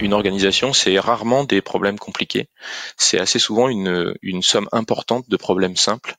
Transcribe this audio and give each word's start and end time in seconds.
Une 0.00 0.12
organisation, 0.12 0.72
c'est 0.72 0.98
rarement 0.98 1.44
des 1.44 1.62
problèmes 1.62 1.98
compliqués. 1.98 2.48
C'est 2.96 3.18
assez 3.18 3.38
souvent 3.38 3.68
une, 3.68 4.42
somme 4.42 4.68
importante 4.72 5.28
de 5.28 5.36
problèmes 5.36 5.76
simples. 5.76 6.16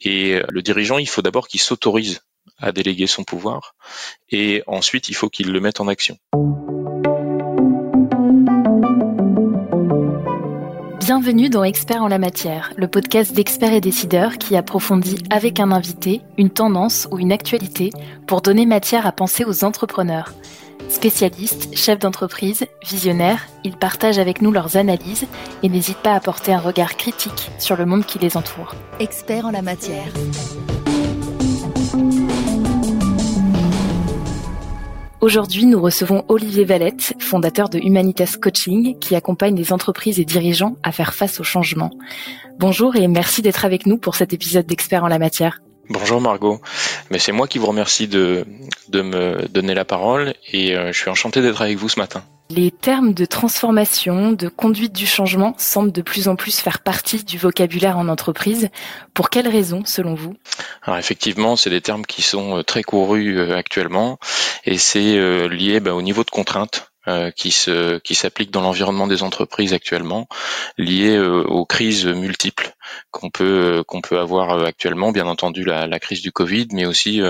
Et 0.00 0.40
le 0.48 0.62
dirigeant, 0.62 0.98
il 0.98 1.08
faut 1.08 1.22
d'abord 1.22 1.46
qu'il 1.46 1.60
s'autorise 1.60 2.20
à 2.58 2.72
déléguer 2.72 3.06
son 3.06 3.24
pouvoir. 3.24 3.74
Et 4.30 4.62
ensuite, 4.66 5.08
il 5.08 5.14
faut 5.14 5.28
qu'il 5.28 5.52
le 5.52 5.60
mette 5.60 5.80
en 5.80 5.88
action. 5.88 6.16
Bienvenue 11.04 11.48
dans 11.48 11.64
Experts 11.64 12.04
en 12.04 12.06
la 12.06 12.20
matière, 12.20 12.72
le 12.76 12.86
podcast 12.86 13.34
d'experts 13.34 13.72
et 13.72 13.80
décideurs 13.80 14.38
qui 14.38 14.54
approfondit 14.54 15.20
avec 15.30 15.58
un 15.58 15.72
invité 15.72 16.20
une 16.38 16.48
tendance 16.48 17.08
ou 17.10 17.18
une 17.18 17.32
actualité 17.32 17.90
pour 18.28 18.40
donner 18.40 18.66
matière 18.66 19.04
à 19.04 19.10
penser 19.10 19.44
aux 19.44 19.64
entrepreneurs. 19.64 20.32
Spécialistes, 20.88 21.76
chefs 21.76 21.98
d'entreprise, 21.98 22.66
visionnaires, 22.88 23.48
ils 23.64 23.76
partagent 23.76 24.20
avec 24.20 24.42
nous 24.42 24.52
leurs 24.52 24.76
analyses 24.76 25.26
et 25.64 25.68
n'hésitent 25.68 26.04
pas 26.04 26.14
à 26.14 26.20
porter 26.20 26.52
un 26.52 26.60
regard 26.60 26.96
critique 26.96 27.50
sur 27.58 27.76
le 27.76 27.84
monde 27.84 28.06
qui 28.06 28.20
les 28.20 28.36
entoure. 28.36 28.76
Experts 29.00 29.46
en 29.46 29.50
la 29.50 29.62
matière. 29.62 30.12
Aujourd'hui, 35.22 35.66
nous 35.66 35.80
recevons 35.80 36.24
Olivier 36.26 36.64
Valette, 36.64 37.14
fondateur 37.20 37.68
de 37.68 37.78
Humanitas 37.78 38.34
Coaching, 38.42 38.98
qui 38.98 39.14
accompagne 39.14 39.54
les 39.54 39.72
entreprises 39.72 40.18
et 40.18 40.24
dirigeants 40.24 40.74
à 40.82 40.90
faire 40.90 41.14
face 41.14 41.38
au 41.38 41.44
changement. 41.44 41.90
Bonjour 42.58 42.96
et 42.96 43.06
merci 43.06 43.40
d'être 43.40 43.64
avec 43.64 43.86
nous 43.86 43.98
pour 43.98 44.16
cet 44.16 44.32
épisode 44.32 44.66
d'Experts 44.66 45.04
en 45.04 45.06
la 45.06 45.20
matière. 45.20 45.62
Bonjour 45.88 46.20
Margot, 46.20 46.60
mais 47.12 47.20
c'est 47.20 47.30
moi 47.30 47.46
qui 47.46 47.60
vous 47.60 47.66
remercie 47.66 48.08
de, 48.08 48.44
de 48.88 49.02
me 49.02 49.46
donner 49.46 49.74
la 49.74 49.84
parole 49.84 50.34
et 50.50 50.74
euh, 50.74 50.90
je 50.90 50.98
suis 50.98 51.08
enchanté 51.08 51.40
d'être 51.40 51.62
avec 51.62 51.76
vous 51.76 51.88
ce 51.88 52.00
matin. 52.00 52.24
Les 52.50 52.70
termes 52.70 53.14
de 53.14 53.24
transformation, 53.24 54.32
de 54.32 54.48
conduite 54.48 54.92
du 54.92 55.06
changement 55.06 55.54
semblent 55.56 55.92
de 55.92 56.02
plus 56.02 56.28
en 56.28 56.36
plus 56.36 56.58
faire 56.58 56.80
partie 56.80 57.24
du 57.24 57.38
vocabulaire 57.38 57.96
en 57.96 58.08
entreprise. 58.08 58.68
Pour 59.14 59.30
quelles 59.30 59.48
raisons, 59.48 59.84
selon 59.86 60.14
vous? 60.14 60.34
Alors 60.82 60.98
effectivement, 60.98 61.56
c'est 61.56 61.70
des 61.70 61.80
termes 61.80 62.04
qui 62.04 62.20
sont 62.20 62.58
euh, 62.58 62.62
très 62.62 62.82
courus 62.82 63.38
euh, 63.38 63.56
actuellement. 63.56 64.18
Et 64.64 64.76
c'est 64.76 65.16
euh, 65.16 65.48
lié 65.48 65.80
bah, 65.80 65.94
au 65.94 66.02
niveau 66.02 66.24
de 66.24 66.30
contraintes 66.30 66.88
qui 67.34 67.50
se 67.50 67.98
qui 67.98 68.14
s'applique 68.14 68.52
dans 68.52 68.60
l'environnement 68.60 69.08
des 69.08 69.24
entreprises 69.24 69.74
actuellement, 69.74 70.28
lié 70.78 71.18
aux 71.18 71.66
crises 71.66 72.06
multiples 72.06 72.76
qu'on 73.10 73.30
peut 73.30 73.84
qu'on 73.86 74.00
peut 74.00 74.18
avoir 74.18 74.64
actuellement, 74.64 75.12
bien 75.12 75.26
entendu 75.26 75.64
la, 75.64 75.86
la, 75.86 75.98
crise 76.00 76.22
du 76.22 76.32
Covid, 76.32 76.68
mais 76.72 76.86
aussi 76.86 77.22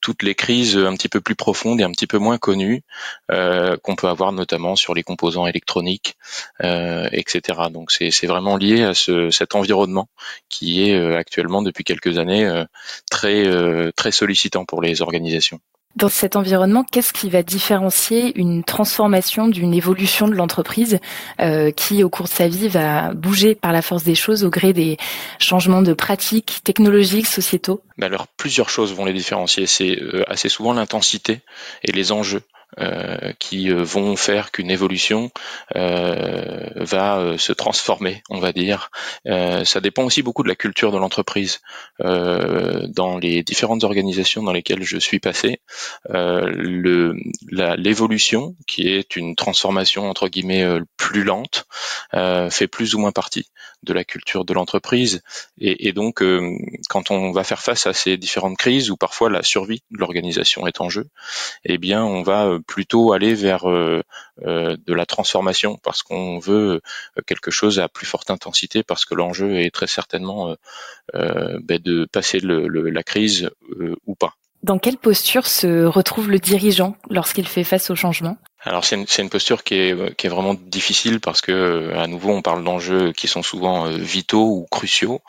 toutes 0.00 0.22
les 0.22 0.34
crises 0.34 0.76
un 0.76 0.94
petit 0.94 1.08
peu 1.08 1.20
plus 1.20 1.34
profondes 1.34 1.80
et 1.80 1.84
un 1.84 1.90
petit 1.90 2.06
peu 2.06 2.18
moins 2.18 2.38
connues 2.38 2.82
euh, 3.30 3.76
qu'on 3.82 3.96
peut 3.96 4.08
avoir 4.08 4.32
notamment 4.32 4.76
sur 4.76 4.94
les 4.94 5.02
composants 5.02 5.46
électroniques, 5.46 6.16
euh, 6.62 7.08
etc. 7.12 7.60
Donc 7.70 7.90
c'est 7.90 8.26
vraiment 8.26 8.56
lié 8.56 8.84
à 8.84 8.94
ce, 8.94 9.30
cet 9.30 9.54
environnement 9.54 10.08
qui 10.48 10.88
est 10.88 10.94
euh, 10.94 11.16
actuellement 11.16 11.62
depuis 11.62 11.84
quelques 11.84 12.18
années 12.18 12.46
euh, 12.46 12.64
très 13.10 13.46
euh, 13.46 13.90
très 13.96 14.12
sollicitant 14.12 14.64
pour 14.64 14.82
les 14.82 15.02
organisations. 15.02 15.60
Dans 15.98 16.08
cet 16.08 16.36
environnement, 16.36 16.84
qu'est-ce 16.84 17.12
qui 17.12 17.28
va 17.28 17.42
différencier 17.42 18.38
une 18.38 18.62
transformation 18.62 19.48
d'une 19.48 19.74
évolution 19.74 20.28
de 20.28 20.34
l'entreprise 20.34 21.00
euh, 21.40 21.72
qui, 21.72 22.04
au 22.04 22.08
cours 22.08 22.26
de 22.26 22.30
sa 22.30 22.46
vie, 22.46 22.68
va 22.68 23.12
bouger 23.14 23.56
par 23.56 23.72
la 23.72 23.82
force 23.82 24.04
des 24.04 24.14
choses 24.14 24.44
au 24.44 24.48
gré 24.48 24.72
des 24.72 24.96
changements 25.40 25.82
de 25.82 25.92
pratiques 25.94 26.60
technologiques, 26.62 27.26
sociétaux? 27.26 27.80
Alors, 28.00 28.28
plusieurs 28.28 28.70
choses 28.70 28.94
vont 28.94 29.06
les 29.06 29.12
différencier. 29.12 29.66
C'est 29.66 30.00
euh, 30.00 30.22
assez 30.28 30.48
souvent 30.48 30.72
l'intensité 30.72 31.40
et 31.82 31.90
les 31.90 32.12
enjeux. 32.12 32.42
Euh, 32.78 33.32
qui 33.38 33.70
euh, 33.70 33.82
vont 33.82 34.14
faire 34.14 34.50
qu'une 34.50 34.70
évolution 34.70 35.30
euh, 35.74 36.68
va 36.76 37.38
se 37.38 37.54
transformer, 37.54 38.22
on 38.28 38.40
va 38.40 38.52
dire. 38.52 38.90
ça 39.24 39.80
dépend 39.80 40.04
aussi 40.04 40.20
beaucoup 40.22 40.42
de 40.42 40.48
la 40.48 40.54
culture 40.54 40.92
de 40.92 40.98
l'entreprise. 40.98 41.60
dans 41.98 43.18
les 43.20 43.42
différentes 43.42 43.84
organisations 43.84 44.42
dans 44.42 44.52
lesquelles 44.52 44.82
je 44.82 44.98
suis 44.98 45.18
passé, 45.18 45.60
l'évolution, 47.48 48.54
qui 48.66 48.88
est 48.88 49.16
une 49.16 49.34
transformation 49.34 50.10
entre 50.10 50.28
guillemets 50.28 50.66
plus 50.96 51.24
lente, 51.24 51.66
fait 52.12 52.68
plus 52.68 52.94
ou 52.94 52.98
moins 52.98 53.12
partie 53.12 53.48
de 53.82 53.92
la 53.92 54.04
culture 54.04 54.44
de 54.44 54.52
l'entreprise. 54.54 55.22
Et, 55.60 55.92
donc, 55.92 56.22
quand 56.88 57.10
on 57.10 57.32
va 57.32 57.44
faire 57.44 57.60
face 57.60 57.86
à 57.86 57.92
ces 57.92 58.16
différentes 58.16 58.56
crises, 58.56 58.90
où 58.90 58.96
parfois 58.96 59.30
la 59.30 59.42
survie 59.42 59.82
de 59.90 59.98
l'organisation 59.98 60.66
est 60.66 60.80
en 60.80 60.88
jeu, 60.88 61.06
eh 61.64 61.78
bien, 61.78 62.04
on 62.04 62.22
va 62.22 62.58
plutôt 62.66 63.12
aller 63.12 63.34
vers 63.34 63.68
euh, 63.68 64.02
euh, 64.46 64.76
de 64.86 64.94
la 64.94 65.06
transformation 65.06 65.78
parce 65.82 66.02
qu'on 66.02 66.38
veut 66.38 66.80
euh, 67.16 67.22
quelque 67.26 67.50
chose 67.50 67.80
à 67.80 67.88
plus 67.88 68.06
forte 68.06 68.30
intensité 68.30 68.82
parce 68.82 69.04
que 69.04 69.14
l'enjeu 69.14 69.60
est 69.60 69.70
très 69.70 69.86
certainement 69.86 70.54
ben, 71.14 71.78
de 71.78 72.04
passer 72.04 72.40
la 72.40 73.02
crise 73.02 73.50
ou 74.06 74.14
pas. 74.14 74.34
Dans 74.62 74.78
quelle 74.78 74.96
posture 74.96 75.46
se 75.46 75.84
retrouve 75.84 76.30
le 76.30 76.38
dirigeant 76.38 76.96
lorsqu'il 77.10 77.46
fait 77.46 77.64
face 77.64 77.90
au 77.90 77.94
changement? 77.94 78.36
Alors 78.62 78.84
c'est 78.84 78.96
une, 78.96 79.06
une, 79.18 79.30
posture 79.30 79.62
qui 79.62 79.74
est, 79.74 80.16
qui 80.16 80.26
est 80.26 80.30
vraiment 80.30 80.54
difficile 80.54 81.20
parce 81.20 81.40
que 81.40 81.92
à 81.94 82.06
nouveau 82.08 82.30
on 82.30 82.42
parle 82.42 82.64
d'enjeux 82.64 83.12
qui 83.12 83.28
sont 83.28 83.42
souvent 83.42 83.86
euh, 83.86 83.96
vitaux 83.96 84.46
ou 84.46 84.66
cruciaux. 84.70 85.20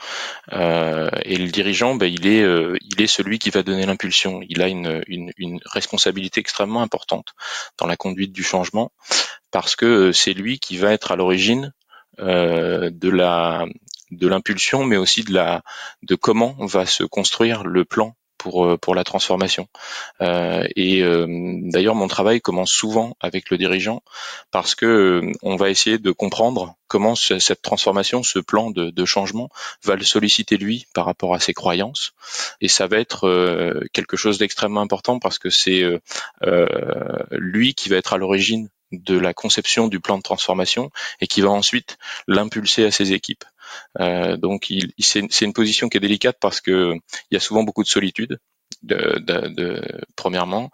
Euh, 0.52 1.10
et 1.24 1.38
le 1.38 1.50
dirigeant 1.50 1.96
ben, 1.96 2.08
il 2.08 2.26
est 2.26 2.42
euh, 2.42 2.76
il 2.82 3.02
est 3.02 3.08
celui 3.08 3.38
qui 3.38 3.52
va 3.52 3.62
donner 3.62 3.86
l'impulsion. 3.86 4.42
Il 4.50 4.62
a 4.62 4.68
une, 4.68 5.04
une, 5.08 5.32
une, 5.38 5.60
responsabilité 5.66 6.40
extrêmement 6.40 6.82
importante 6.82 7.34
dans 7.78 7.86
la 7.86 7.98
conduite 7.98 8.34
du 8.34 8.44
changement 8.44 8.92
parce 9.52 9.76
que 9.76 10.12
c'est 10.12 10.34
lui 10.34 10.60
qui 10.60 10.78
va 10.78 10.92
être 10.92 11.12
à 11.12 11.16
l'origine 11.16 11.74
euh, 12.20 12.90
de 12.92 13.10
la 13.10 13.66
de 14.12 14.28
l'impulsion 14.28 14.84
mais 14.84 14.98
aussi 14.98 15.24
de 15.24 15.34
la 15.34 15.62
de 16.02 16.16
comment 16.16 16.56
va 16.60 16.88
se 16.88 17.04
construire 17.04 17.64
le 17.64 17.86
plan 17.86 18.16
pour 18.40 18.66
euh, 18.66 18.78
pour 18.78 18.96
la 18.96 19.04
transformation. 19.04 19.68
Euh, 20.22 20.64
et 20.76 21.04
euh, 21.04 21.28
d'ailleurs, 21.28 21.94
mon 21.94 22.08
travail 22.08 22.42
commence 22.42 22.72
souvent 22.72 23.16
avec 23.20 23.52
le 23.52 23.58
dirigeant 23.58 24.02
parce 24.50 24.74
que 24.74 25.22
on 25.44 25.56
va 25.56 25.70
essayer 25.70 26.00
de 26.00 26.12
comprendre 26.12 26.74
comment 26.88 27.14
cette 27.14 27.62
transformation, 27.62 28.24
ce 28.24 28.40
plan 28.40 28.72
de, 28.72 28.90
de, 28.90 29.06
changement, 29.06 29.50
va 29.84 29.96
le 29.96 30.04
solliciter 30.04 30.58
lui 30.58 30.88
par 30.96 31.06
rapport 31.06 31.36
à 31.36 31.40
ses 31.40 31.54
croyances. 31.54 32.14
Et 32.62 32.68
ça 32.68 32.88
va 32.88 32.98
être 32.98 33.30
quelque 33.94 34.18
chose 34.18 34.40
d'extrêmement 34.40 34.82
important 34.82 35.20
parce 35.20 35.38
que 35.38 35.52
c'est 35.52 35.84
lui 37.32 37.76
qui 37.76 37.90
va 37.90 37.98
être 37.98 38.14
à 38.14 38.18
l'origine 38.18 38.70
de 38.92 39.18
la 39.18 39.34
conception 39.34 39.88
du 39.88 40.00
plan 40.00 40.18
de 40.18 40.24
transformation 40.24 40.90
et 41.22 41.28
qui 41.28 41.42
va 41.42 41.50
ensuite 41.50 41.98
l'impulser 42.28 42.86
à 42.86 42.92
ses 42.92 43.14
équipes. 43.14 43.46
Euh, 44.00 44.38
donc 44.38 44.70
il, 44.70 44.92
c'est 45.00 45.42
une 45.42 45.54
position 45.54 45.90
qui 45.90 45.98
est 45.98 46.02
délicate 46.02 46.38
parce 46.40 46.62
que 46.62 46.94
il 47.32 47.34
y 47.34 47.38
a 47.38 47.40
souvent 47.40 47.64
beaucoup 47.64 47.84
de 47.84 47.90
solitude. 47.90 48.40
De, 48.84 49.20
de, 49.20 49.82
premièrement 50.16 50.70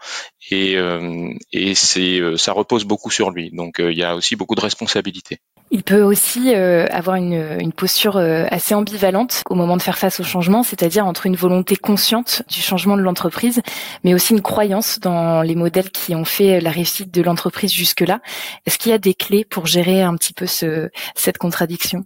et, 0.51 0.75
euh, 0.75 1.33
et 1.53 1.73
c'est 1.73 2.19
euh, 2.19 2.35
ça 2.35 2.51
repose 2.51 2.83
beaucoup 2.83 3.09
sur 3.09 3.31
lui 3.31 3.51
donc 3.51 3.77
il 3.79 3.97
y 3.97 4.03
a 4.03 4.15
aussi 4.15 4.35
beaucoup 4.35 4.53
de 4.53 4.59
responsabilités 4.59 5.39
il 5.71 5.81
peut 5.81 6.01
aussi 6.01 6.53
avoir 6.53 7.15
une, 7.15 7.57
une 7.59 7.73
posture 7.73 8.17
assez 8.17 8.75
ambivalente 8.75 9.41
au 9.49 9.55
moment 9.55 9.75
de 9.75 9.81
faire 9.81 9.97
face 9.97 10.19
au 10.19 10.23
changement, 10.23 10.61
c'est-à-dire 10.61 11.07
entre 11.07 11.25
une 11.25 11.35
volonté 11.35 11.75
consciente 11.75 12.43
du 12.47 12.61
changement 12.61 12.95
de 12.95 13.01
l'entreprise, 13.01 13.61
mais 14.03 14.13
aussi 14.13 14.33
une 14.33 14.43
croyance 14.43 14.99
dans 14.99 15.41
les 15.41 15.55
modèles 15.55 15.89
qui 15.89 16.13
ont 16.13 16.23
fait 16.23 16.61
la 16.61 16.69
réussite 16.69 17.11
de 17.11 17.21
l'entreprise 17.23 17.73
jusque-là. 17.73 18.21
Est-ce 18.65 18.77
qu'il 18.77 18.91
y 18.91 18.95
a 18.95 18.99
des 18.99 19.15
clés 19.15 19.43
pour 19.43 19.65
gérer 19.65 20.03
un 20.03 20.15
petit 20.15 20.33
peu 20.33 20.45
ce, 20.45 20.89
cette 21.15 21.39
contradiction? 21.39 22.05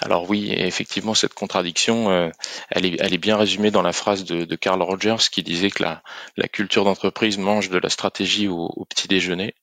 Alors 0.00 0.28
oui, 0.28 0.52
effectivement, 0.52 1.14
cette 1.14 1.34
contradiction, 1.34 2.10
euh, 2.10 2.30
elle, 2.70 2.86
est, 2.86 3.18
bien 3.18 3.36
résumée 3.36 3.70
dans 3.70 3.82
la 3.82 3.92
phrase 3.92 4.24
de, 4.24 4.56
Carl 4.56 4.82
Rogers 4.82 5.28
qui 5.30 5.42
disait 5.42 5.70
que 5.70 5.82
la, 5.82 6.02
culture 6.48 6.84
d'entreprise 6.84 7.38
mange 7.38 7.68
de 7.70 7.78
la 7.78 7.88
stratégie 7.88 8.48
au, 8.48 8.86
petit 8.88 9.08
déjeuner. 9.08 9.54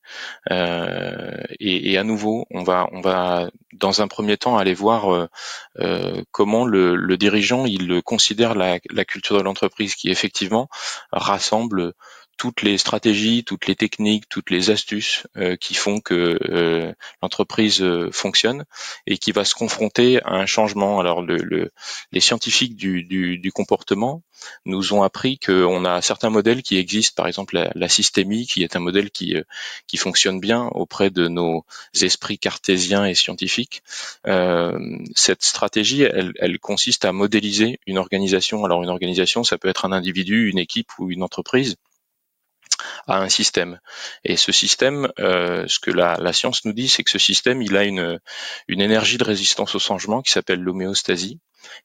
Euh, 0.52 1.42
et, 1.60 1.98
à 1.98 2.04
nouveau, 2.04 2.46
on 2.52 2.64
va, 2.64 2.88
on 2.92 3.02
va 3.02 3.50
dans 3.74 4.02
un 4.02 4.08
premier 4.08 4.38
temps 4.38 4.58
aller 4.58 4.74
voir 4.74 5.28
euh, 5.80 6.24
comment 6.32 6.66
le, 6.66 7.18
dirigeant 7.18 7.66
il 7.66 8.02
considère 8.04 8.56
la 8.56 9.06
culture 9.06 9.38
de 9.38 9.44
l'entreprise 9.44 9.96
qui 9.96 10.10
effectivement 10.10 10.70
rassemble 11.12 11.94
toutes 12.38 12.62
les 12.62 12.78
stratégies, 12.78 13.44
toutes 13.44 13.66
les 13.66 13.76
techniques, 13.76 14.30
toutes 14.30 14.52
les 14.52 14.70
astuces 14.70 15.26
euh, 15.38 15.56
qui 15.56 15.74
font 15.74 16.00
que 16.00 16.38
euh, 16.50 16.94
l'entreprise 17.22 17.82
euh, 17.82 18.10
fonctionne 18.12 18.66
et 19.08 19.18
qui 19.18 19.32
va 19.32 19.44
se 19.44 19.56
confronter 19.56 20.22
à 20.24 20.34
un 20.34 20.46
changement. 20.46 21.00
Alors 21.00 21.22
le, 21.22 21.72
les 22.12 22.20
scientifiques 22.20 22.76
du, 22.76 23.52
comportement 23.54 24.22
nous 24.66 24.94
ont 24.94 25.02
appris 25.02 25.40
qu'on 25.40 25.84
a 25.84 26.02
certains 26.02 26.30
modèles 26.30 26.62
qui 26.62 26.78
existent, 26.78 27.16
par 27.16 27.28
exemple 27.28 27.56
la, 27.56 27.72
la, 27.74 27.90
systémie, 27.90 28.46
qui 28.46 28.62
est 28.62 28.76
un 28.76 28.80
modèle 28.80 29.10
qui, 29.10 29.36
qui 29.88 29.98
fonctionne 29.98 30.40
bien 30.40 30.66
auprès 30.76 31.10
de 31.10 31.28
nos 31.28 31.66
esprits 32.00 32.38
cartésiens 32.38 33.06
et 33.06 33.16
scientifiques. 33.16 33.82
cette 35.16 35.44
stratégie, 35.44 36.04
elle, 36.04 36.34
elle 36.38 36.60
consiste 36.60 37.06
à 37.06 37.14
modéliser 37.14 37.80
une 37.88 37.98
organisation. 37.98 38.64
Alors 38.64 38.84
une 38.84 38.90
organisation, 38.90 39.44
ça 39.44 39.58
peut 39.58 39.70
être 39.70 39.86
un 39.86 39.92
individu, 39.92 40.50
une 40.50 40.60
équipe 40.60 40.92
ou 41.00 41.10
une 41.10 41.24
entreprise 41.24 41.78
à 43.08 43.18
un 43.20 43.30
système. 43.30 43.80
Et 44.24 44.38
ce 44.38 44.52
système, 44.52 45.08
ce 45.18 45.80
que 45.80 45.92
la, 45.92 46.18
la, 46.20 46.34
science 46.34 46.66
nous 46.66 46.74
dit, 46.74 46.90
c'est 46.90 47.04
que 47.04 47.12
ce 47.12 47.20
système, 47.20 47.62
il 47.62 47.76
a 47.76 47.84
une, 47.84 48.20
une 48.68 48.82
énergie 48.82 49.18
de 49.18 49.24
résistance 49.24 49.76
au 49.76 49.80
changement 49.80 50.22
qui 50.22 50.32
s'appelle 50.32 50.62
l'homéostasie 50.62 51.40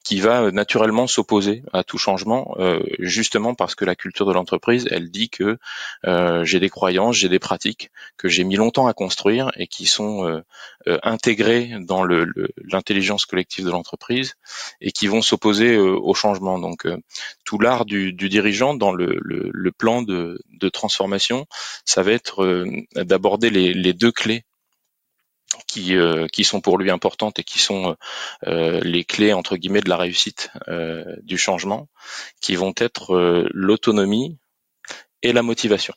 qui 0.04 0.20
va 0.20 0.42
euh, 0.42 0.50
naturellement 0.50 1.06
s'opposer 1.06 1.62
à 1.72 1.84
tout 1.84 1.98
changement, 1.98 2.54
euh, 2.58 2.82
justement 2.98 3.54
parce 3.54 3.74
que 3.74 3.84
la 3.84 3.94
culture 3.94 4.26
de 4.26 4.32
l'entreprise, 4.32 4.86
elle 4.90 5.10
dit 5.10 5.30
que 5.30 5.58
euh, 6.06 6.44
j'ai 6.44 6.60
des 6.60 6.70
croyances, 6.70 7.16
j'ai 7.16 7.28
des 7.28 7.38
pratiques 7.38 7.90
que 8.16 8.28
j'ai 8.28 8.44
mis 8.44 8.56
longtemps 8.56 8.86
à 8.86 8.94
construire 8.94 9.50
et 9.56 9.66
qui 9.66 9.86
sont 9.86 10.42
intégrées 10.86 11.72
dans 11.80 12.04
l'intelligence 12.04 13.26
collective 13.26 13.64
de 13.64 13.70
l'entreprise 13.70 14.34
et 14.80 14.92
qui 14.92 15.06
vont 15.06 15.22
s'opposer 15.22 15.76
au 15.76 16.14
changement. 16.14 16.58
Donc 16.58 16.86
tout 17.44 17.58
l'art 17.58 17.84
du, 17.84 18.12
dirigeant 18.12 18.74
dans 18.74 18.92
le, 18.92 19.72
plan 19.76 20.02
de, 20.02 20.38
transformation, 20.72 21.46
ça 21.84 22.02
va 22.02 22.12
être 22.12 22.64
d'aborder 22.94 23.50
les 23.50 23.92
deux 23.92 24.12
clés 24.12 24.44
qui, 25.72 25.96
euh, 25.96 26.26
qui 26.26 26.44
sont 26.44 26.60
pour 26.60 26.76
lui 26.76 26.90
importantes 26.90 27.38
et 27.38 27.44
qui 27.44 27.58
sont 27.58 27.96
euh, 28.46 28.78
les 28.82 29.04
clés 29.04 29.32
entre 29.32 29.56
guillemets 29.56 29.80
de 29.80 29.88
la 29.88 29.96
réussite 29.96 30.50
euh, 30.68 31.16
du 31.22 31.38
changement, 31.38 31.88
qui 32.42 32.56
vont 32.56 32.74
être 32.76 33.48
l'autonomie 33.54 34.36
et 35.22 35.32
la 35.32 35.42
motivation. 35.42 35.94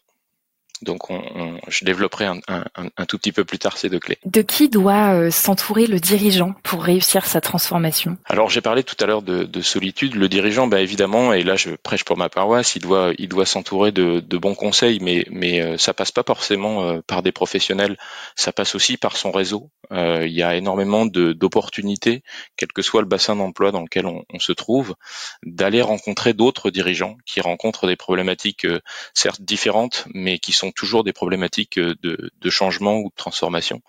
Donc, 0.82 1.10
on, 1.10 1.60
je 1.68 1.86
développerai 1.86 2.26
un, 2.26 2.40
un, 2.48 2.66
un, 2.98 3.06
tout 3.06 3.18
petit 3.18 3.32
peu 3.32 3.46
plus 3.46 3.60
tard 3.60 3.78
ces 3.78 3.90
deux 3.90 4.00
clés. 4.00 4.18
De 4.26 4.42
qui 4.42 4.68
doit 4.68 5.14
euh, 5.14 5.32
s'entourer 5.32 5.88
le 5.88 6.00
dirigeant 6.00 6.54
pour 6.64 6.84
réussir 6.84 7.26
sa 7.26 7.40
transformation? 7.40 8.18
Alors, 8.26 8.50
j'ai 8.50 8.62
parlé 8.62 8.84
tout 8.84 8.96
à 9.00 9.06
l'heure 9.06 9.22
de, 9.22 9.44
de, 9.44 9.62
solitude. 9.62 10.16
Le 10.16 10.28
dirigeant, 10.28 10.68
bah, 10.68 10.82
évidemment, 10.82 11.34
et 11.34 11.44
là 11.44 11.56
je 11.56 11.72
prêche 11.72 12.04
pour 12.04 12.18
ma 12.18 12.30
paroisse, 12.30 12.76
il 12.76 12.82
doit, 12.82 13.14
il 13.18 13.30
doit 13.30 13.46
s'entourer 13.46 13.92
de, 13.92 14.20
de, 14.20 14.38
bons 14.38 14.56
conseils, 14.56 15.00
mais, 15.02 15.26
mais 15.30 15.62
euh, 15.62 15.78
ça 15.78 15.94
passe 15.94 16.12
pas 16.12 16.24
forcément 16.26 16.84
euh, 16.84 17.02
par 17.08 17.24
des 17.24 17.32
professionnels. 17.32 17.98
Ça 18.36 18.52
passe 18.52 18.76
aussi 18.76 18.98
par 18.98 19.16
son 19.16 19.32
réseau. 19.32 19.70
il 19.92 20.32
y 20.32 20.44
a 20.44 20.56
énormément 20.56 21.06
d'opportunités, 21.06 22.24
quel 22.58 22.72
que 22.74 22.82
soit 22.82 23.02
le 23.02 23.08
bassin 23.08 23.36
d'emploi 23.36 23.72
dans 23.72 23.82
lequel 23.82 24.06
on, 24.06 24.24
on 24.34 24.40
se 24.40 24.52
trouve, 24.52 24.96
d'aller 25.44 25.82
rencontrer 25.82 26.34
d'autres 26.34 26.70
dirigeants 26.70 27.18
qui 27.26 27.40
rencontrent 27.40 27.88
des 27.88 27.96
problématiques 27.96 28.68
certes 29.14 29.42
différentes, 29.42 30.06
mais 30.14 30.40
qui 30.40 30.52
sont 30.52 30.65
toujours 30.72 31.04
des 31.04 31.14
problématiques 31.14 31.78
euh, 31.78 31.96
de, 32.04 32.50
changement 32.50 32.98
ou 32.98 33.10
de 33.10 33.16
transformation. 33.16 33.82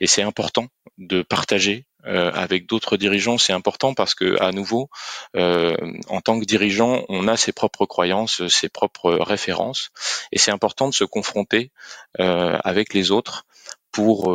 Et 0.00 0.06
c'est 0.06 0.22
important 0.22 0.66
de 0.98 1.22
partager 1.22 1.86
euh, 2.06 2.30
avec 2.32 2.66
d'autres 2.66 2.96
dirigeants, 2.96 3.38
c'est 3.38 3.52
important 3.52 3.94
parce 3.94 4.14
que 4.14 4.40
à 4.40 4.52
nouveau, 4.52 4.88
euh, 5.36 5.76
en 6.08 6.20
tant 6.20 6.40
que 6.40 6.44
dirigeant, 6.44 7.04
on 7.08 7.28
a 7.28 7.36
ses 7.36 7.52
propres 7.52 7.86
croyances, 7.86 8.46
ses 8.48 8.68
propres 8.68 9.12
références, 9.12 9.90
et 10.32 10.38
c'est 10.38 10.50
important 10.50 10.88
de 10.88 10.94
se 10.94 11.04
confronter 11.04 11.70
avec 12.18 12.94
les 12.94 13.10
autres 13.10 13.44
pour 13.92 14.34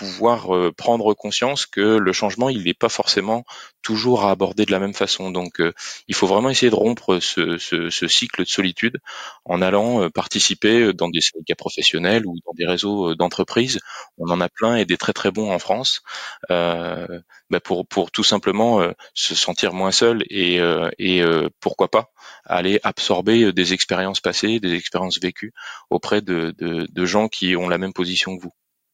pouvoir 0.00 0.56
euh, 0.56 0.72
prendre 0.72 1.12
conscience 1.12 1.66
que 1.66 1.98
le 1.98 2.12
changement, 2.14 2.48
il 2.48 2.64
n'est 2.64 2.72
pas 2.72 2.88
forcément 2.88 3.44
toujours 3.82 4.24
à 4.24 4.30
aborder 4.30 4.64
de 4.64 4.72
la 4.72 4.78
même 4.78 4.94
façon. 4.94 5.30
Donc, 5.30 5.60
euh, 5.60 5.74
il 6.08 6.14
faut 6.14 6.26
vraiment 6.26 6.48
essayer 6.48 6.70
de 6.70 6.74
rompre 6.74 7.18
ce, 7.18 7.58
ce, 7.58 8.08
cycle 8.08 8.44
de 8.44 8.48
solitude 8.48 8.96
en 9.44 9.60
allant 9.60 10.02
euh, 10.02 10.08
participer 10.08 10.94
dans 10.94 11.10
des 11.10 11.20
syndicats 11.20 11.54
professionnels 11.54 12.26
ou 12.26 12.34
dans 12.46 12.54
des 12.54 12.66
réseaux 12.66 13.14
d'entreprises. 13.14 13.78
On 14.16 14.30
en 14.30 14.40
a 14.40 14.48
plein 14.48 14.76
et 14.76 14.86
des 14.86 14.96
très 14.96 15.12
très 15.12 15.30
bons 15.30 15.52
en 15.52 15.58
France 15.58 16.00
bah 16.48 17.60
pour, 17.62 17.86
pour 17.86 18.10
tout 18.10 18.24
simplement 18.24 18.80
se 19.14 19.34
sentir 19.34 19.72
moins 19.72 19.92
seul 19.92 20.22
et, 20.30 20.60
et 20.98 21.22
pourquoi 21.60 21.88
pas 21.90 22.10
aller 22.44 22.80
absorber 22.84 23.52
des 23.52 23.72
expériences 23.72 24.20
passées, 24.20 24.60
des 24.60 24.74
expériences 24.74 25.20
vécues 25.20 25.52
auprès 25.90 26.22
de, 26.22 26.54
de, 26.58 26.86
de 26.90 27.04
gens 27.04 27.28
qui 27.28 27.56
ont 27.56 27.68
la 27.68 27.78
même 27.78 27.92
position 27.92 28.36
que 28.36 28.42
vous. 28.42 28.52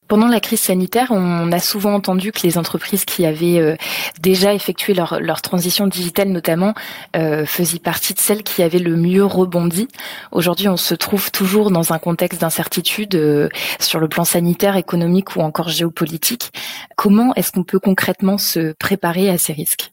Pendant 0.08 0.28
la 0.28 0.38
crise 0.38 0.60
sanitaire, 0.60 1.08
on 1.10 1.50
a 1.50 1.58
souvent 1.58 1.92
entendu 1.92 2.30
que 2.30 2.40
les 2.44 2.58
entreprises 2.58 3.04
qui 3.04 3.26
avaient 3.26 3.58
euh, 3.58 3.76
déjà 4.20 4.54
effectué 4.54 4.94
leur, 4.94 5.42
transition 5.42 5.88
digitale 5.88 6.28
notamment 6.28 6.74
euh, 7.16 7.44
faisaient 7.44 7.80
partie 7.80 8.14
de 8.14 8.20
celles 8.20 8.44
qui 8.44 8.62
avaient 8.62 8.78
le 8.78 8.96
mieux 8.96 9.24
rebondi. 9.24 9.88
Aujourd'hui, 10.30 10.68
on 10.68 10.76
se 10.76 10.94
trouve 10.94 11.32
toujours 11.32 11.72
dans 11.72 11.92
un 11.92 11.98
contexte 11.98 12.40
d'incertitude 12.40 13.16
euh, 13.16 13.48
sur 13.80 13.98
le 13.98 14.08
plan 14.08 14.24
sanitaire, 14.24 14.76
économique 14.76 15.34
ou 15.34 15.40
encore 15.40 15.70
géopolitique. 15.70 16.52
Comment 16.94 17.34
est-ce 17.34 17.50
qu'on 17.50 17.64
peut 17.64 17.80
concrètement 17.80 18.38
se 18.38 18.72
préparer 18.74 19.28
à 19.28 19.38
ces 19.38 19.52
risques? 19.52 19.90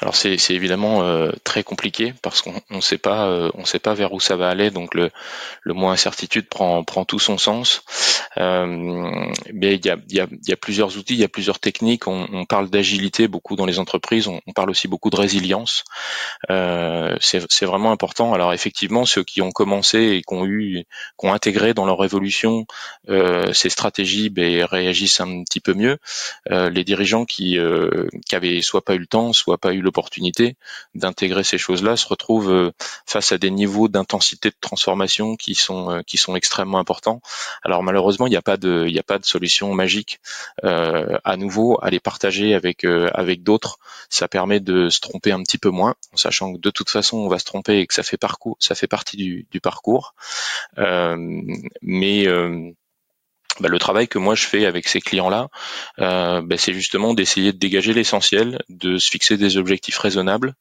Alors 0.00 0.14
c'est 0.14 0.36
évidemment 0.50 1.02
euh, 1.02 1.32
très 1.42 1.62
compliqué 1.62 2.12
parce 2.20 2.42
qu'on 2.42 2.60
ne 2.70 2.80
sait 2.80 2.98
pas 2.98 3.28
euh, 3.28 3.50
on 3.54 3.64
sait 3.64 3.78
pas 3.78 3.94
vers 3.94 4.12
où 4.12 4.20
ça 4.20 4.36
va 4.36 4.50
aller 4.50 4.70
donc 4.70 4.94
le, 4.94 5.10
le 5.62 5.74
mot 5.74 5.88
incertitude 5.88 6.48
prend 6.48 6.84
prend 6.84 7.04
tout 7.04 7.18
son 7.18 7.38
sens. 7.38 7.82
Euh, 8.38 8.66
mais 9.54 9.76
il 9.76 9.86
y 9.86 9.88
a, 9.88 9.96
y, 10.10 10.20
a, 10.20 10.26
y 10.46 10.52
a 10.52 10.56
plusieurs 10.56 10.98
outils, 10.98 11.14
il 11.14 11.20
y 11.20 11.24
a 11.24 11.28
plusieurs 11.28 11.58
techniques. 11.58 12.06
On, 12.06 12.28
on 12.30 12.44
parle 12.44 12.68
d'agilité 12.68 13.28
beaucoup 13.28 13.56
dans 13.56 13.64
les 13.64 13.78
entreprises, 13.78 14.28
on, 14.28 14.40
on, 14.46 14.52
parle 14.52 14.68
aussi 14.68 14.88
beaucoup 14.88 15.08
de 15.08 15.16
résilience. 15.16 15.84
Euh, 16.50 17.16
c'est 17.20 17.64
vraiment 17.64 17.92
important. 17.92 18.34
Alors 18.34 18.52
effectivement 18.52 19.06
ceux 19.06 19.24
qui 19.24 19.40
ont 19.40 19.52
commencé 19.52 19.98
et 19.98 20.22
qui 20.22 20.34
ont 20.34 20.44
eu 20.44 20.84
qui 21.18 21.26
ont 21.26 21.32
intégré 21.32 21.72
dans 21.72 21.86
leur 21.86 22.04
évolution 22.04 22.66
euh, 23.08 23.52
ces 23.54 23.70
stratégies 23.70 24.28
ben, 24.28 24.64
réagissent 24.64 25.20
un 25.20 25.42
petit 25.44 25.60
peu 25.60 25.72
mieux. 25.72 25.98
les 26.50 26.84
dirigeants 26.84 27.24
qui 27.24 27.58
qui 28.28 28.36
avaient 28.36 28.60
soit 28.60 28.84
pas 28.84 28.94
eu 28.94 28.98
le 28.98 29.06
temps, 29.06 29.32
soit 29.32 29.58
pas 29.58 29.72
eu 29.72 29.80
l'opportunité 29.86 30.56
d'intégrer 30.94 31.44
ces 31.44 31.58
choses-là 31.58 31.96
se 31.96 32.06
retrouvent 32.06 32.52
euh, 32.52 32.72
face 33.06 33.32
à 33.32 33.38
des 33.38 33.50
niveaux 33.50 33.88
d'intensité 33.88 34.50
de 34.50 34.56
transformation 34.60 35.36
qui 35.36 35.54
sont 35.54 35.90
euh, 35.90 36.02
qui 36.02 36.18
sont 36.18 36.36
extrêmement 36.36 36.78
importants. 36.78 37.20
Alors 37.62 37.82
malheureusement, 37.82 38.26
il 38.26 38.30
n'y 38.30 38.36
a 38.36 38.42
pas 38.42 38.56
de 38.56 38.84
il 38.86 38.92
n'y 38.92 38.98
a 38.98 39.04
pas 39.04 39.18
de 39.18 39.24
solution 39.24 39.72
magique. 39.72 40.20
Euh, 40.64 41.18
à 41.24 41.36
nouveau, 41.36 41.78
à 41.82 41.90
les 41.90 42.00
partager 42.00 42.54
avec 42.54 42.84
avec 42.84 43.42
d'autres, 43.42 43.78
ça 44.10 44.28
permet 44.28 44.60
de 44.60 44.88
se 44.90 45.00
tromper 45.00 45.32
un 45.32 45.42
petit 45.42 45.58
peu 45.58 45.70
moins, 45.70 45.94
en 46.12 46.16
sachant 46.16 46.54
que 46.54 46.58
de 46.58 46.70
toute 46.70 46.90
façon, 46.90 47.18
on 47.18 47.28
va 47.28 47.38
se 47.38 47.44
tromper 47.44 47.78
et 47.78 47.86
que 47.86 47.94
ça 47.94 48.02
fait 48.02 48.16
parcours, 48.16 48.56
ça 48.60 48.74
fait 48.74 48.86
partie 48.88 49.16
du, 49.16 49.46
du 49.50 49.60
parcours. 49.60 50.14
mais 50.76 52.26
bah, 53.60 53.68
le 53.68 53.78
travail 53.78 54.08
que 54.08 54.18
moi 54.18 54.34
je 54.34 54.46
fais 54.46 54.66
avec 54.66 54.88
ces 54.88 55.00
clients-là, 55.00 55.48
euh, 55.98 56.42
bah, 56.42 56.56
c'est 56.58 56.74
justement 56.74 57.14
d'essayer 57.14 57.52
de 57.52 57.58
dégager 57.58 57.94
l'essentiel, 57.94 58.62
de 58.68 58.98
se 58.98 59.10
fixer 59.10 59.36
des 59.36 59.56
objectifs 59.56 59.98
raisonnables, 59.98 60.54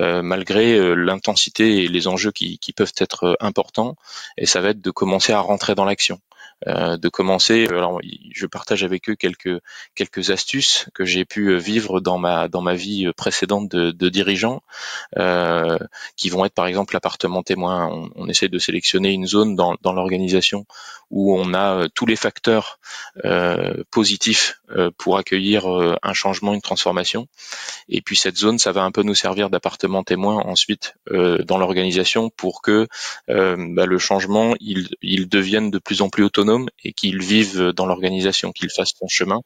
euh, 0.00 0.22
malgré 0.22 0.74
euh, 0.74 0.94
l'intensité 0.94 1.84
et 1.84 1.88
les 1.88 2.08
enjeux 2.08 2.32
qui, 2.32 2.58
qui, 2.58 2.72
peuvent 2.72 2.92
être 2.98 3.36
importants. 3.40 3.96
Et 4.36 4.46
ça 4.46 4.60
va 4.60 4.70
être 4.70 4.80
de 4.80 4.90
commencer 4.90 5.32
à 5.32 5.40
rentrer 5.40 5.74
dans 5.74 5.84
l'action. 5.84 6.20
Euh, 6.68 6.96
de 6.96 7.08
commencer. 7.08 7.66
Alors, 7.68 8.00
je 8.32 8.46
partage 8.46 8.84
avec 8.84 9.08
eux 9.08 9.16
quelques 9.16 9.60
quelques 9.96 10.30
astuces 10.30 10.88
que 10.94 11.04
j'ai 11.04 11.24
pu 11.24 11.48
euh, 11.48 11.56
vivre 11.56 12.00
dans 12.00 12.18
ma 12.18 12.46
dans 12.48 12.60
ma 12.60 12.74
vie 12.74 13.06
euh, 13.06 13.12
précédente 13.12 13.68
de, 13.68 13.90
de 13.90 14.08
dirigeant, 14.08 14.62
euh, 15.18 15.78
qui 16.16 16.28
vont 16.28 16.44
être 16.44 16.54
par 16.54 16.66
exemple 16.66 16.94
l'appartement 16.94 17.42
témoin. 17.42 17.88
On, 17.88 18.10
on, 18.14 18.28
essaie 18.28 18.48
de 18.48 18.58
sélectionner 18.60 19.10
une 19.10 19.26
zone 19.26 19.56
dans 19.56 19.74
dans 19.82 19.92
l'organisation 19.92 20.66
où 21.10 21.36
on 21.36 21.52
a 21.52 21.88
tous 21.94 22.06
les 22.06 22.16
facteurs 22.16 22.78
euh, 23.24 23.82
positifs 23.90 24.60
pour 24.96 25.18
accueillir 25.18 25.66
un 26.02 26.14
changement, 26.14 26.54
une 26.54 26.62
transformation. 26.62 27.28
Et 27.90 28.00
puis 28.00 28.16
cette 28.16 28.38
zone, 28.38 28.58
ça 28.58 28.72
va 28.72 28.84
un 28.84 28.90
peu 28.90 29.02
nous 29.02 29.14
servir 29.14 29.50
d'appartement 29.50 30.02
témoin 30.02 30.36
ensuite 30.36 30.94
dans 31.10 31.58
l'organisation 31.58 32.30
pour 32.30 32.62
que 32.62 32.88
bah, 33.28 33.84
le 33.84 33.98
changement 33.98 34.54
il 34.60 34.88
il 35.02 35.28
devienne 35.28 35.70
de 35.70 35.78
plus 35.78 36.00
en 36.00 36.08
plus 36.08 36.24
autonome 36.24 36.51
et 36.84 36.92
qu'ils 36.92 37.22
vivent 37.22 37.72
dans 37.76 37.86
l'organisation, 37.86 38.52
qu'ils 38.52 38.70
fassent 38.70 38.94
son 38.98 39.08
chemin. 39.08 39.40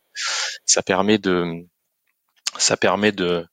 Ça 0.65 0.83
permet 0.83 1.19
de 1.19 1.67
ça 2.59 2.77
permet 2.77 3.13
de, 3.13 3.47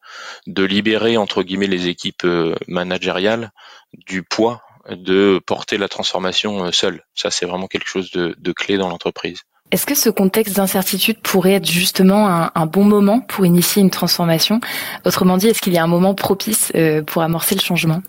de 0.47 0.63
libérer 0.63 1.17
entre 1.17 1.43
guillemets 1.43 1.67
les 1.67 1.87
équipes 1.87 2.23
euh, 2.23 2.55
managériales 2.67 3.51
du 4.07 4.23
poids 4.23 4.61
de 4.89 5.39
porter 5.45 5.77
la 5.77 5.87
transformation 5.87 6.65
euh, 6.65 6.71
seule. 6.71 7.03
Ça, 7.15 7.31
c'est 7.31 7.45
vraiment 7.45 7.67
quelque 7.67 7.87
chose 7.87 8.11
de, 8.11 8.51
clé 8.51 8.77
dans 8.77 8.89
l'entreprise. 8.89 9.41
Est-ce 9.71 9.85
que 9.85 9.95
ce 9.95 10.09
contexte 10.09 10.57
d'incertitude 10.57 11.19
pourrait 11.21 11.53
être 11.53 11.69
justement 11.69 12.27
un, 12.53 12.65
bon 12.67 12.83
moment 12.83 13.21
pour 13.21 13.45
initier 13.45 13.81
une 13.81 13.89
transformation? 13.89 14.59
Autrement 15.03 15.37
dit, 15.37 15.47
est-ce 15.47 15.61
qu'il 15.61 15.73
y 15.73 15.79
a 15.79 15.83
un 15.83 15.87
moment 15.87 16.13
propice 16.13 16.71
euh, 16.75 17.01
pour 17.01 17.23
amorcer 17.23 17.55
le 17.55 17.61
changement? 17.61 18.03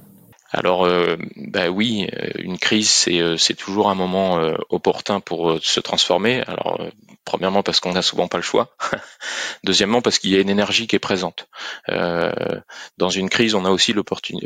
Alors, 0.54 0.84
euh, 0.84 1.16
bah 1.36 1.68
oui, 1.68 2.08
euh, 2.14 2.30
une 2.38 2.58
crise, 2.58 2.88
c'est, 2.88 3.20
euh, 3.20 3.36
c'est 3.36 3.54
toujours 3.54 3.90
un 3.90 3.96
moment 3.96 4.40
opportun 4.70 5.18
pour 5.18 5.58
se 5.60 5.80
transformer. 5.80 6.42
Alors, 6.46 6.80
premièrement 7.24 7.64
parce 7.64 7.80
qu'on 7.80 7.92
n'a 7.92 8.02
souvent 8.02 8.28
pas 8.28 8.38
le 8.38 8.44
choix. 8.44 8.76
Deuxièmement 9.64 10.00
parce 10.00 10.18
qu'il 10.18 10.30
y 10.30 10.36
a 10.36 10.40
une 10.40 10.48
énergie 10.48 10.86
qui 10.86 10.94
est 10.94 11.00
présente. 11.00 11.48
dans 11.88 13.10
une 13.10 13.28
crise, 13.28 13.54
on 13.54 13.64
a 13.64 13.70
aussi 13.70 13.94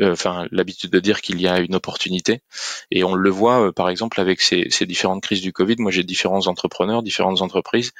enfin 0.01 0.47
l'habitude 0.51 0.91
de 0.91 0.99
dire 0.99 1.21
qu'il 1.21 1.39
y 1.39 1.47
a 1.47 1.59
une 1.59 1.75
opportunité, 1.75 2.41
et 2.89 3.03
on 3.03 3.13
le 3.13 3.29
voit 3.29 3.71
par 3.73 3.89
exemple 3.89 4.19
avec 4.19 4.41
ces, 4.41 4.67
ces 4.71 4.85
différentes 4.85 5.21
crises 5.21 5.41
du 5.41 5.53
Covid. 5.53 5.75
Moi, 5.77 5.91
j'ai 5.91 6.03
différents 6.03 6.47
entrepreneurs, 6.47 7.03
différentes 7.03 7.41
entreprises 7.41 7.91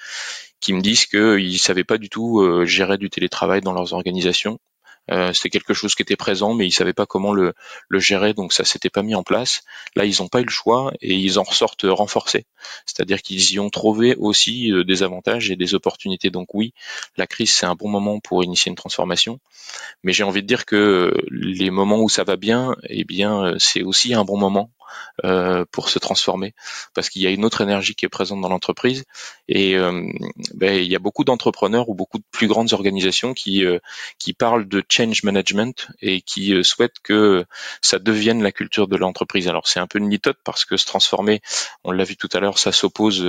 qui 0.62 0.74
me 0.74 0.82
disent 0.82 1.06
qu'ils 1.06 1.54
ne 1.54 1.58
savaient 1.58 1.84
pas 1.84 1.98
du 1.98 2.10
tout 2.10 2.66
gérer 2.66 2.98
du 2.98 3.10
télétravail 3.10 3.62
dans 3.62 3.74
leurs 3.74 3.94
organisations 3.94 4.60
Euh, 5.12 5.34
c'était 5.34 5.50
quelque 5.50 5.74
chose 5.74 5.96
qui 5.96 6.02
était 6.02 6.16
présent, 6.16 6.54
mais 6.54 6.68
ils 6.68 6.72
savaient 6.72 6.94
pas 6.94 7.06
comment 7.06 7.34
le, 7.34 7.54
le 7.88 8.00
gérer, 8.00 8.34
donc 8.34 8.54
ça 8.54 8.64
s'était 8.64 8.90
pas 8.90 9.04
mis 9.04 9.16
en 9.16 9.24
place. 9.24 9.64
Là, 9.96 10.06
ils 10.06 10.22
n'ont 10.22 10.28
pas 10.28 10.42
eu 10.42 10.46
le 10.46 10.50
choix 10.50 10.92
et 11.02 11.16
ils 11.16 11.40
en 11.40 11.44
ressortent 11.44 11.86
renforcés. 11.88 12.46
C'est-à-dire 12.86 13.22
qu'ils 13.22 13.52
y 13.52 13.60
ont 13.60 13.70
trouvé 13.70 14.16
aussi 14.16 14.72
euh, 14.72 14.84
des 14.84 15.04
avantages 15.04 15.52
et 15.52 15.56
des 15.56 15.74
opportunités. 15.74 16.30
Donc 16.30 16.54
oui, 16.54 16.74
la 17.18 17.28
crise 17.28 17.54
c'est 17.54 17.66
un 17.66 17.76
bon 17.76 17.90
moment 17.90 18.20
pour 18.20 18.44
initier 18.44 18.70
une 18.70 18.76
transformation, 18.76 19.40
mais 20.04 20.14
j'ai 20.14 20.24
envie 20.24 20.42
de 20.42 20.48
dire 20.48 20.66
que 20.66 21.14
les 21.32 21.72
moments 21.72 22.02
où 22.02 22.10
ça 22.10 22.24
va 22.24 22.36
bien, 22.36 22.76
eh 22.88 23.04
bien 23.04 23.56
c'est 23.58 23.84
aussi 23.84 24.14
un 24.14 24.24
bon 24.24 24.38
moment 24.38 24.72
euh, 25.26 25.66
pour 25.72 25.90
se 25.90 26.00
transformer 26.00 26.54
parce 26.94 27.10
qu'il 27.10 27.22
y 27.22 27.28
a 27.28 27.30
une 27.30 27.46
autre 27.46 27.62
énergie 27.62 27.94
qui 27.94 28.06
est 28.06 28.10
présente 28.10 28.42
dans 28.42 28.50
l'entreprise 28.50 29.04
et 29.48 29.76
euh, 29.76 30.10
ben, 30.54 30.76
il 30.76 30.90
y 30.90 30.96
a 30.96 31.00
beaucoup 31.00 31.24
d'entrepreneurs 31.24 31.90
ou 31.90 31.94
beaucoup 31.94 32.18
de 32.18 32.24
plus 32.32 32.48
grandes 32.48 32.74
organisations 32.74 33.34
qui 33.34 33.66
euh, 33.66 33.80
qui 34.18 34.34
parlent 34.34 34.68
de 34.68 34.82
change 35.00 35.24
management 35.24 35.88
et 36.02 36.22
qui 36.22 36.64
souhaitent 36.64 37.00
que 37.04 37.46
ça 37.82 38.00
devienne 38.00 38.44
la 38.44 38.52
culture 38.52 38.88
de 38.88 38.98
l'entreprise. 38.98 39.48
Alors 39.48 39.68
c'est 39.68 39.80
un 39.80 39.88
peu 39.88 40.00
une 40.00 40.08
méthode 40.08 40.38
parce 40.44 40.66
que 40.66 40.78
se 40.78 40.86
transformer, 40.86 41.42
on 41.84 41.92
l'a 41.92 42.04
vu 42.04 42.16
tout 42.18 42.30
à 42.34 42.40
l'heure, 42.40 42.58
ça 42.58 42.72
s'oppose 42.72 43.26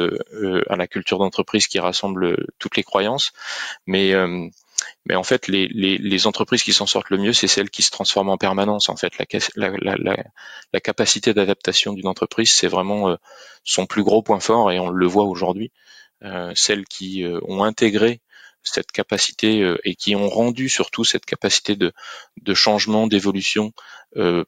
à 0.69 0.77
la 0.77 0.87
culture 0.87 1.19
d'entreprise 1.19 1.67
qui 1.67 1.79
rassemble 1.79 2.37
toutes 2.59 2.77
les 2.77 2.83
croyances, 2.83 3.33
mais 3.87 4.15
mais 5.07 5.15
en 5.15 5.23
fait, 5.23 5.47
les, 5.49 5.69
les, 5.69 5.99
les 5.99 6.27
entreprises 6.27 6.62
qui 6.62 6.73
s'en 6.73 6.87
sortent 6.87 7.11
le 7.11 7.19
mieux, 7.19 7.33
c'est 7.33 7.49
celles 7.49 7.71
qui 7.71 7.83
se 7.83 7.91
transforment 7.91 8.31
en 8.31 8.39
permanence. 8.39 8.89
En 8.89 8.97
fait, 8.97 9.12
la, 9.19 9.27
la, 9.57 9.97
la, 9.97 10.17
la 10.73 10.81
capacité 10.81 11.35
d'adaptation 11.35 11.93
d'une 11.93 12.07
entreprise, 12.07 12.53
c'est 12.53 12.67
vraiment 12.67 13.11
euh, 13.11 13.17
son 13.65 13.87
plus 13.87 14.03
gros 14.03 14.23
point 14.23 14.41
fort, 14.41 14.73
et 14.73 14.79
on 14.79 14.89
le 14.89 15.07
voit 15.07 15.25
aujourd'hui. 15.25 15.71
Euh, 16.23 16.53
celles 16.55 16.85
qui 16.85 17.25
euh, 17.25 17.41
ont 17.49 17.62
intégré 17.62 18.21
cette 18.62 18.93
capacité 18.93 19.62
euh, 19.62 19.79
et 19.85 19.95
qui 19.95 20.14
ont 20.17 20.29
rendu 20.29 20.69
surtout 20.69 21.05
cette 21.05 21.26
capacité 21.26 21.76
de, 21.76 21.93
de 22.43 22.55
changement, 22.55 23.07
d'évolution 23.07 23.73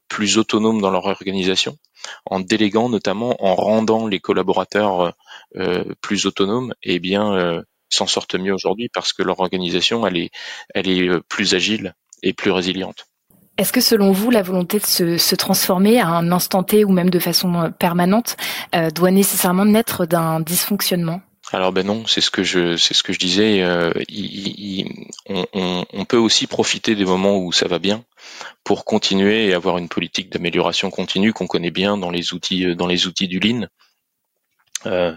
plus 0.09 0.37
autonome 0.37 0.81
dans 0.81 0.91
leur 0.91 1.05
organisation, 1.05 1.77
en 2.25 2.41
déléguant 2.41 2.89
notamment, 2.89 3.41
en 3.41 3.55
rendant 3.55 4.07
les 4.07 4.19
collaborateurs 4.19 5.13
plus 6.01 6.25
autonomes, 6.25 6.73
eh 6.83 6.99
bien 6.99 7.63
s'en 7.93 8.07
sortent 8.07 8.35
mieux 8.35 8.53
aujourd'hui 8.53 8.89
parce 8.93 9.13
que 9.13 9.23
leur 9.23 9.39
organisation, 9.39 10.05
elle 10.05 10.17
est, 10.17 10.31
elle 10.73 10.89
est 10.89 11.07
euh, 11.07 11.21
plus 11.27 11.55
agile 11.55 11.93
et 12.21 12.33
plus 12.33 12.51
résiliente. 12.51 13.05
Est-ce 13.57 13.71
que 13.71 13.81
selon 13.81 14.11
vous, 14.11 14.31
la 14.31 14.41
volonté 14.41 14.79
de 14.79 14.85
se, 15.17 15.35
transformer 15.35 15.99
à 15.99 16.07
un 16.07 16.31
instant 16.31 16.63
T 16.63 16.83
ou 16.83 16.91
même 16.91 17.11
de 17.11 17.19
façon 17.19 17.53
euh, 17.55 17.69
permanente 17.69 18.35
euh, 18.73 18.89
doit 18.89 19.11
nécessairement 19.11 19.65
naître 19.65 20.05
d'un 20.05 20.39
dysfonctionnement? 20.39 21.21
Alors 21.53 21.71
ben 21.71 21.85
non, 21.85 22.05
c'est 22.07 22.21
ce 22.21 22.31
que 22.31 22.43
je 22.43 22.75
c'est 22.77 22.93
ce 22.93 23.03
que 23.03 23.13
je 23.13 23.19
disais. 23.19 23.63
on, 25.29 26.05
peut 26.05 26.17
aussi 26.17 26.47
profiter 26.47 26.95
des 26.95 27.05
moments 27.05 27.37
où 27.37 27.51
ça 27.51 27.67
va 27.67 27.79
bien 27.79 28.03
pour 28.63 28.85
continuer 28.85 29.47
et 29.47 29.53
avoir 29.53 29.77
une 29.77 29.87
politique 29.87 30.29
d'amélioration 30.29 30.89
continue 30.89 31.31
qu'on 31.31 31.47
connaît 31.47 31.71
bien 31.71 31.97
dans 31.97 32.09
les 32.09 32.33
outils 32.33 32.75
dans 32.75 32.87
les 32.87 33.07
outils 33.07 33.27
du 33.27 33.39
Lean. 33.39 33.67
Euh, 34.85 35.13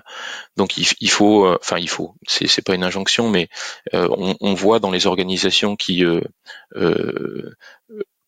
donc 0.56 0.76
il, 0.76 1.10
faut, 1.10 1.46
euh, 1.46 1.58
enfin 1.60 1.78
il 1.78 1.88
faut, 1.88 2.14
c'est, 2.26 2.46
c'est 2.46 2.62
pas 2.62 2.74
une 2.74 2.84
injonction, 2.84 3.28
mais 3.28 3.48
euh, 3.94 4.08
on, 4.40 4.54
voit 4.54 4.78
dans 4.78 4.90
les 4.90 5.06
organisations 5.06 5.76
qui 5.76 6.04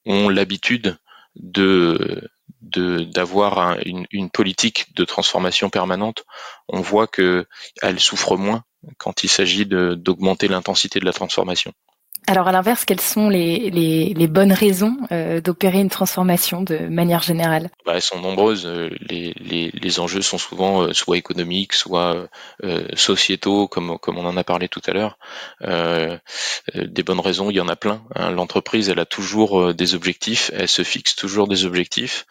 ont 0.06 0.28
l'habitude 0.28 0.98
de 1.36 2.28
d'avoir 2.60 3.78
une, 3.84 4.06
une, 4.10 4.30
politique 4.30 4.94
de 4.94 5.04
transformation 5.04 5.70
permanente, 5.70 6.24
on 6.68 6.80
voit 6.80 7.06
que 7.06 7.46
elle 7.82 8.00
souffre 8.00 8.36
moins 8.36 8.64
quand 8.98 9.22
il 9.22 9.28
s'agit 9.28 9.66
d'augmenter 9.66 10.48
l'intensité 10.48 10.98
de 10.98 11.04
la 11.04 11.12
transformation. 11.12 11.72
Alors 12.28 12.46
à 12.46 12.52
l'inverse, 12.52 12.84
quelles 12.84 13.00
sont 13.00 13.30
les, 13.30 14.28
bonnes 14.28 14.52
raisons 14.52 14.98
euh, 15.12 15.40
d'opérer 15.40 15.80
une 15.80 15.88
transformation 15.88 16.60
de 16.60 16.76
manière 16.76 17.22
générale? 17.22 17.70
Bah, 17.86 17.92
Elles 17.94 18.02
sont 18.02 18.20
nombreuses. 18.20 18.66
Euh, 18.66 18.90
les, 19.00 19.98
enjeux 19.98 20.20
sont 20.20 20.36
souvent 20.36 20.82
euh, 20.82 20.92
soit 20.92 21.16
économiques, 21.16 21.72
soit 21.72 22.28
sociétaux, 22.94 23.66
comme, 23.66 23.98
comme 23.98 24.18
on 24.18 24.26
en 24.26 24.36
a 24.36 24.44
parlé 24.44 24.68
tout 24.68 24.82
à 24.86 24.92
l'heure. 24.92 25.18
des 26.74 27.02
bonnes 27.02 27.20
raisons, 27.20 27.48
il 27.48 27.56
y 27.56 27.60
en 27.60 27.68
a 27.68 27.76
plein. 27.76 28.02
Hein. 28.14 28.30
L'entreprise, 28.30 28.90
elle 28.90 28.98
a 28.98 29.06
toujours 29.06 29.72
des 29.72 29.94
objectifs, 29.94 30.50
elle 30.54 30.68
se 30.68 30.82
fixe 30.82 31.16
toujours 31.16 31.48
des 31.48 31.64
objectifs. 31.64 32.26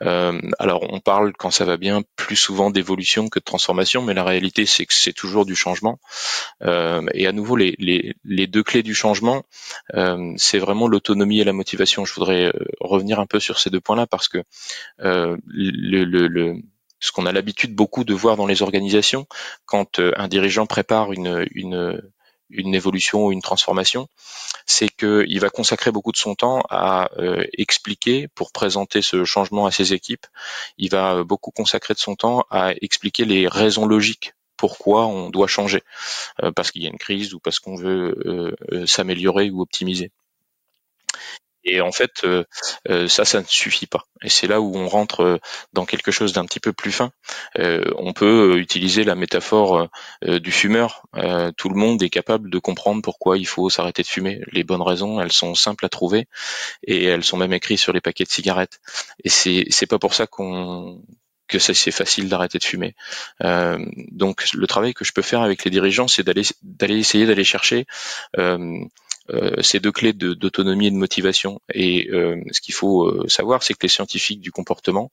alors 0.00 0.86
on 0.88 1.00
parle 1.00 1.34
quand 1.38 1.50
ça 1.50 1.66
va 1.66 1.76
bien 1.76 2.02
plus 2.16 2.36
souvent 2.36 2.70
d'évolution 2.70 3.28
que 3.28 3.38
de 3.38 3.44
transformation, 3.44 4.00
mais 4.02 4.14
la 4.14 4.24
réalité 4.24 4.64
c'est 4.64 4.86
que 4.86 4.94
c'est 4.94 5.12
toujours 5.12 5.44
du 5.44 5.54
changement. 5.54 5.98
et 6.62 7.26
à 7.26 7.32
nouveau, 7.32 7.56
les, 7.56 7.76
les 8.24 8.46
deux 8.46 8.62
clés 8.62 8.82
du 8.82 8.94
changement, 8.94 9.41
euh, 9.94 10.32
c'est 10.36 10.58
vraiment 10.58 10.88
l'autonomie 10.88 11.40
et 11.40 11.44
la 11.44 11.52
motivation. 11.52 12.04
Je 12.04 12.14
voudrais 12.14 12.46
euh, 12.46 12.52
revenir 12.80 13.20
un 13.20 13.26
peu 13.26 13.40
sur 13.40 13.58
ces 13.58 13.70
deux 13.70 13.80
points-là 13.80 14.06
parce 14.06 14.28
que 14.28 14.42
euh, 15.00 15.36
le, 15.46 16.60
ce 17.00 17.12
qu'on 17.12 17.26
a 17.26 17.32
l'habitude 17.32 17.74
beaucoup 17.74 18.04
de 18.04 18.14
voir 18.14 18.36
dans 18.36 18.46
les 18.46 18.62
organisations, 18.62 19.26
quand 19.64 19.98
un 19.98 20.28
dirigeant 20.28 20.66
prépare 20.66 21.12
une, 21.12 21.46
une, 21.52 22.00
une 22.48 22.74
évolution 22.74 23.26
ou 23.26 23.32
une 23.32 23.42
transformation, 23.42 24.08
c'est 24.66 24.88
qu'il 24.88 25.40
va 25.40 25.50
consacrer 25.50 25.90
beaucoup 25.90 26.12
de 26.12 26.16
son 26.16 26.36
temps 26.36 26.62
à 26.70 27.10
expliquer 27.58 28.28
pour 28.28 28.52
présenter 28.52 29.02
ce 29.02 29.24
changement 29.24 29.66
à 29.66 29.72
ses 29.72 29.94
équipes. 29.94 30.26
Il 30.78 30.90
va 30.90 31.24
beaucoup 31.24 31.50
consacrer 31.50 31.94
de 31.94 31.98
son 31.98 32.14
temps 32.14 32.44
à 32.50 32.72
expliquer 32.80 33.24
les 33.24 33.48
raisons 33.48 33.84
logiques 33.84 34.32
pourquoi 34.62 35.08
on 35.08 35.28
doit 35.28 35.48
changer, 35.48 35.82
euh, 36.40 36.52
parce 36.52 36.70
qu'il 36.70 36.84
y 36.84 36.86
a 36.86 36.88
une 36.88 36.96
crise 36.96 37.34
ou 37.34 37.40
parce 37.40 37.58
qu'on 37.58 37.74
veut 37.74 38.14
euh, 38.24 38.54
euh, 38.70 38.86
s'améliorer 38.86 39.50
ou 39.50 39.60
optimiser. 39.60 40.12
Et 41.64 41.80
en 41.80 41.92
fait, 41.92 42.26
ça, 43.06 43.24
ça 43.24 43.40
ne 43.40 43.46
suffit 43.46 43.86
pas. 43.86 44.02
Et 44.24 44.28
c'est 44.28 44.48
là 44.48 44.60
où 44.60 44.76
on 44.76 44.88
rentre 44.88 45.38
dans 45.72 45.84
quelque 45.86 46.10
chose 46.10 46.32
d'un 46.32 46.44
petit 46.44 46.58
peu 46.58 46.72
plus 46.72 46.90
fin. 46.90 47.12
on 47.54 48.12
peut 48.12 48.58
utiliser 48.58 49.04
la 49.04 49.14
métaphore 49.14 49.86
du 50.26 50.50
fumeur. 50.50 51.06
tout 51.56 51.68
le 51.68 51.76
monde 51.76 52.02
est 52.02 52.10
capable 52.10 52.50
de 52.50 52.58
comprendre 52.58 53.00
pourquoi 53.00 53.38
il 53.38 53.46
faut 53.46 53.70
s'arrêter 53.70 54.02
de 54.02 54.08
fumer. 54.08 54.40
Les 54.50 54.64
bonnes 54.64 54.82
raisons, 54.82 55.20
elles 55.20 55.30
sont 55.30 55.54
simples 55.54 55.86
à 55.86 55.88
trouver 55.88 56.26
et 56.82 57.04
elles 57.04 57.22
sont 57.22 57.36
même 57.36 57.52
écrites 57.52 57.78
sur 57.78 57.92
les 57.92 58.00
paquets 58.00 58.24
de 58.24 58.30
cigarettes. 58.30 58.80
Et 59.22 59.28
c'est 59.28 59.66
c'est 59.70 59.86
pas 59.86 60.00
pour 60.00 60.14
ça 60.14 60.26
qu'on 60.26 61.00
que 61.48 61.58
c'est 61.58 61.90
facile 61.90 62.28
d'arrêter 62.28 62.58
de 62.58 62.64
fumer. 62.64 62.94
Euh, 63.42 63.78
donc 64.10 64.44
le 64.54 64.66
travail 64.66 64.94
que 64.94 65.04
je 65.04 65.12
peux 65.12 65.22
faire 65.22 65.42
avec 65.42 65.64
les 65.64 65.70
dirigeants, 65.70 66.08
c'est 66.08 66.22
d'aller 66.22 66.42
d'aller 66.62 66.98
essayer 66.98 67.26
d'aller 67.26 67.44
chercher 67.44 67.86
euh, 68.38 68.78
euh, 69.30 69.60
ces 69.62 69.78
deux 69.78 69.92
clés 69.92 70.12
d'autonomie 70.12 70.88
et 70.88 70.90
de 70.90 70.96
motivation. 70.96 71.60
Et 71.72 72.08
ce 72.10 72.60
qu'il 72.60 72.74
faut 72.74 73.28
savoir, 73.28 73.62
c'est 73.62 73.74
que 73.74 73.82
les 73.82 73.88
scientifiques 73.88 74.40
du 74.40 74.50
comportement 74.50 75.10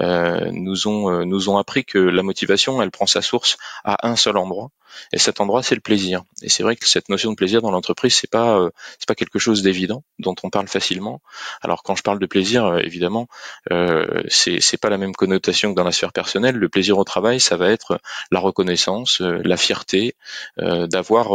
nous 0.00 0.86
ont 0.86 1.24
nous 1.26 1.48
ont 1.48 1.58
appris 1.58 1.84
que 1.84 1.98
la 1.98 2.22
motivation, 2.22 2.80
elle 2.82 2.90
prend 2.90 3.06
sa 3.06 3.22
source 3.22 3.58
à 3.84 4.08
un 4.08 4.16
seul 4.16 4.36
endroit, 4.36 4.70
et 5.12 5.18
cet 5.18 5.40
endroit, 5.40 5.62
c'est 5.62 5.74
le 5.74 5.80
plaisir. 5.80 6.22
Et 6.42 6.48
c'est 6.48 6.62
vrai 6.62 6.76
que 6.76 6.86
cette 6.86 7.08
notion 7.08 7.30
de 7.30 7.36
plaisir 7.36 7.62
dans 7.62 7.70
l'entreprise, 7.70 8.14
c'est 8.14 8.30
pas 8.30 8.58
euh, 8.58 8.70
c'est 8.98 9.06
pas 9.06 9.14
quelque 9.14 9.38
chose 9.38 9.62
d'évident 9.62 10.02
dont 10.18 10.34
on 10.42 10.50
parle 10.50 10.68
facilement. 10.68 11.20
Alors 11.62 11.82
quand 11.82 11.96
je 11.96 12.02
parle 12.02 12.18
de 12.18 12.26
plaisir, 12.26 12.64
euh, 12.66 12.78
évidemment, 12.78 13.28
euh, 13.70 14.22
c'est 14.28 14.60
c'est 14.60 14.76
pas 14.76 14.90
la 14.90 14.98
même 14.98 15.14
connotation 15.14 15.72
que 15.72 15.76
dans 15.76 15.84
la 15.84 15.92
sphère 15.92 16.12
personnelle. 16.12 16.56
Le 16.56 16.68
plaisir 16.68 16.98
au 16.98 17.04
travail, 17.04 17.40
ça 17.40 17.56
va 17.56 17.70
être 17.70 18.00
la 18.30 18.40
reconnaissance, 18.40 19.20
euh, 19.20 19.40
la 19.44 19.56
fierté 19.56 20.14
d'avoir 20.56 21.32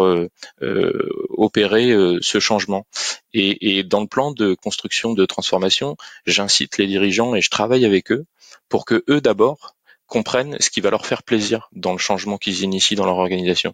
opéré 1.29 1.93
ce 2.21 2.39
changement. 2.39 2.85
Et, 3.33 3.77
et 3.77 3.83
dans 3.83 4.01
le 4.01 4.07
plan 4.07 4.31
de 4.31 4.53
construction 4.53 5.13
de 5.13 5.25
transformation, 5.25 5.97
j'incite 6.25 6.77
les 6.77 6.87
dirigeants 6.87 7.35
et 7.35 7.41
je 7.41 7.49
travaille 7.49 7.85
avec 7.85 8.11
eux 8.11 8.25
pour 8.69 8.85
que 8.85 9.03
eux 9.09 9.21
d'abord 9.21 9.75
comprennent 10.07 10.57
ce 10.59 10.69
qui 10.69 10.81
va 10.81 10.89
leur 10.89 11.05
faire 11.05 11.23
plaisir 11.23 11.69
dans 11.73 11.91
le 11.91 11.97
changement 11.97 12.37
qu'ils 12.37 12.61
initient 12.61 12.95
dans 12.95 13.05
leur 13.05 13.17
organisation. 13.17 13.73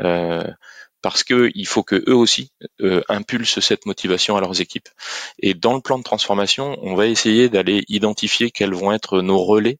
Euh, 0.00 0.44
parce 1.00 1.24
que 1.24 1.50
il 1.54 1.66
faut 1.66 1.82
que 1.82 2.04
eux 2.08 2.14
aussi 2.14 2.52
euh, 2.80 3.02
impulsent 3.08 3.60
cette 3.60 3.86
motivation 3.86 4.36
à 4.36 4.40
leurs 4.40 4.60
équipes. 4.60 4.88
Et 5.40 5.54
dans 5.54 5.74
le 5.74 5.80
plan 5.80 5.98
de 5.98 6.04
transformation, 6.04 6.76
on 6.82 6.94
va 6.94 7.06
essayer 7.06 7.48
d'aller 7.48 7.84
identifier 7.88 8.50
quels 8.50 8.74
vont 8.74 8.92
être 8.92 9.20
nos 9.20 9.42
relais, 9.42 9.78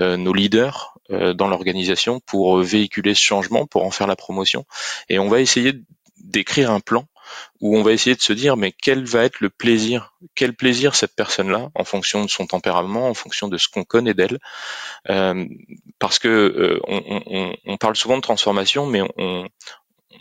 euh, 0.00 0.16
nos 0.16 0.32
leaders 0.32 0.92
dans 1.08 1.46
l'organisation 1.46 2.18
pour 2.26 2.58
véhiculer 2.58 3.14
ce 3.14 3.22
changement, 3.22 3.64
pour 3.64 3.84
en 3.84 3.92
faire 3.92 4.08
la 4.08 4.16
promotion. 4.16 4.64
Et 5.08 5.20
on 5.20 5.28
va 5.28 5.40
essayer 5.40 5.72
d'écrire 6.16 6.72
un 6.72 6.80
plan 6.80 7.06
où 7.60 7.76
on 7.76 7.82
va 7.82 7.92
essayer 7.92 8.16
de 8.16 8.22
se 8.22 8.32
dire 8.32 8.56
mais 8.56 8.72
quel 8.72 9.04
va 9.04 9.24
être 9.24 9.40
le 9.40 9.50
plaisir, 9.50 10.14
quel 10.34 10.54
plaisir 10.54 10.94
cette 10.94 11.14
personne-là 11.14 11.70
en 11.74 11.84
fonction 11.84 12.24
de 12.24 12.30
son 12.30 12.46
tempérament, 12.46 13.08
en 13.08 13.14
fonction 13.14 13.48
de 13.48 13.58
ce 13.58 13.68
qu'on 13.68 13.84
connaît 13.84 14.14
d'elle, 14.14 14.38
euh, 15.10 15.46
parce 15.98 16.18
que 16.18 16.28
euh, 16.28 16.80
on, 17.66 17.76
parle 17.76 17.96
souvent 17.96 18.16
de 18.16 18.22
transformation, 18.22 18.86
mais 18.86 19.02
on, 19.16 19.46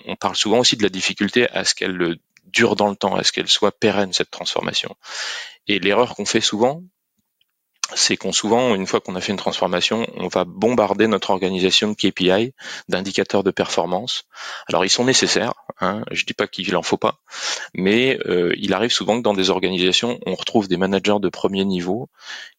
on 0.05 0.15
parle 0.15 0.35
souvent 0.35 0.59
aussi 0.59 0.77
de 0.77 0.83
la 0.83 0.89
difficulté 0.89 1.49
à 1.49 1.63
ce 1.63 1.73
qu'elle 1.73 2.17
dure 2.45 2.75
dans 2.75 2.89
le 2.89 2.95
temps, 2.95 3.15
à 3.15 3.23
ce 3.23 3.31
qu'elle 3.31 3.47
soit 3.47 3.71
pérenne 3.71 4.13
cette 4.13 4.31
transformation. 4.31 4.95
Et 5.67 5.79
l'erreur 5.79 6.15
qu'on 6.15 6.25
fait 6.25 6.41
souvent, 6.41 6.83
c'est 7.93 8.17
qu'on 8.17 8.31
souvent, 8.31 8.73
une 8.73 8.87
fois 8.87 8.99
qu'on 8.99 9.15
a 9.15 9.21
fait 9.21 9.31
une 9.31 9.37
transformation, 9.37 10.07
on 10.15 10.27
va 10.27 10.43
bombarder 10.43 11.07
notre 11.07 11.29
organisation 11.29 11.89
de 11.89 11.93
KPI, 11.93 12.53
d'indicateurs 12.89 13.43
de 13.43 13.51
performance. 13.51 14.25
Alors 14.67 14.85
ils 14.85 14.89
sont 14.89 15.03
nécessaires, 15.03 15.53
Hein. 15.81 16.03
Je 16.11 16.23
dis 16.25 16.33
pas 16.33 16.47
qu'il 16.47 16.75
en 16.75 16.83
faut 16.83 16.97
pas, 16.97 17.19
mais 17.73 18.17
euh, 18.25 18.53
il 18.57 18.73
arrive 18.73 18.91
souvent 18.91 19.17
que 19.17 19.23
dans 19.23 19.33
des 19.33 19.49
organisations, 19.49 20.19
on 20.25 20.35
retrouve 20.35 20.67
des 20.67 20.77
managers 20.77 21.19
de 21.19 21.29
premier 21.29 21.65
niveau 21.65 22.09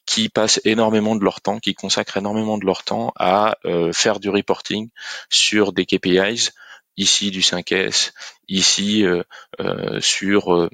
qui 0.04 0.28
passent 0.28 0.60
énormément 0.64 1.16
de 1.16 1.24
leur 1.24 1.40
temps, 1.40 1.58
qui 1.58 1.74
consacrent 1.74 2.18
énormément 2.18 2.58
de 2.58 2.66
leur 2.66 2.84
temps 2.84 3.12
à 3.16 3.56
euh, 3.64 3.92
faire 3.92 4.20
du 4.20 4.28
reporting 4.28 4.90
sur 5.30 5.72
des 5.72 5.86
KPIs, 5.86 6.50
ici 6.98 7.30
du 7.30 7.40
5S, 7.40 8.12
ici 8.48 9.04
euh, 9.04 9.22
sur 10.00 10.70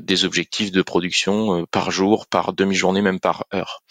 des 0.00 0.24
objectifs 0.24 0.72
de 0.72 0.80
production 0.80 1.66
par 1.66 1.90
jour, 1.90 2.26
par 2.26 2.54
demi-journée, 2.54 3.02
même 3.02 3.20
par 3.20 3.44
heure 3.52 3.82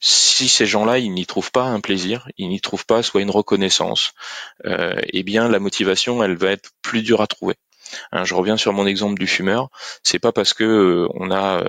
si 0.00 0.48
ces 0.48 0.66
gens-là, 0.66 0.98
ils 0.98 1.12
n'y 1.12 1.26
trouvent 1.26 1.52
pas 1.52 1.64
un 1.64 1.80
plaisir, 1.80 2.28
ils 2.36 2.48
n'y 2.48 2.60
trouvent 2.60 2.86
pas 2.86 3.02
soit 3.02 3.22
une 3.22 3.30
reconnaissance, 3.30 4.12
euh, 4.66 5.00
eh 5.12 5.22
bien 5.22 5.48
la 5.48 5.58
motivation, 5.58 6.22
elle 6.22 6.36
va 6.36 6.50
être 6.50 6.70
plus 6.82 7.02
dure 7.02 7.22
à 7.22 7.26
trouver. 7.26 7.54
Hein, 8.12 8.24
je 8.24 8.34
reviens 8.34 8.56
sur 8.56 8.72
mon 8.72 8.86
exemple 8.86 9.18
du 9.18 9.26
fumeur. 9.26 9.70
C'est 10.02 10.18
pas 10.18 10.32
parce 10.32 10.54
que 10.54 10.64
euh, 10.64 11.08
on 11.14 11.30
a 11.30 11.64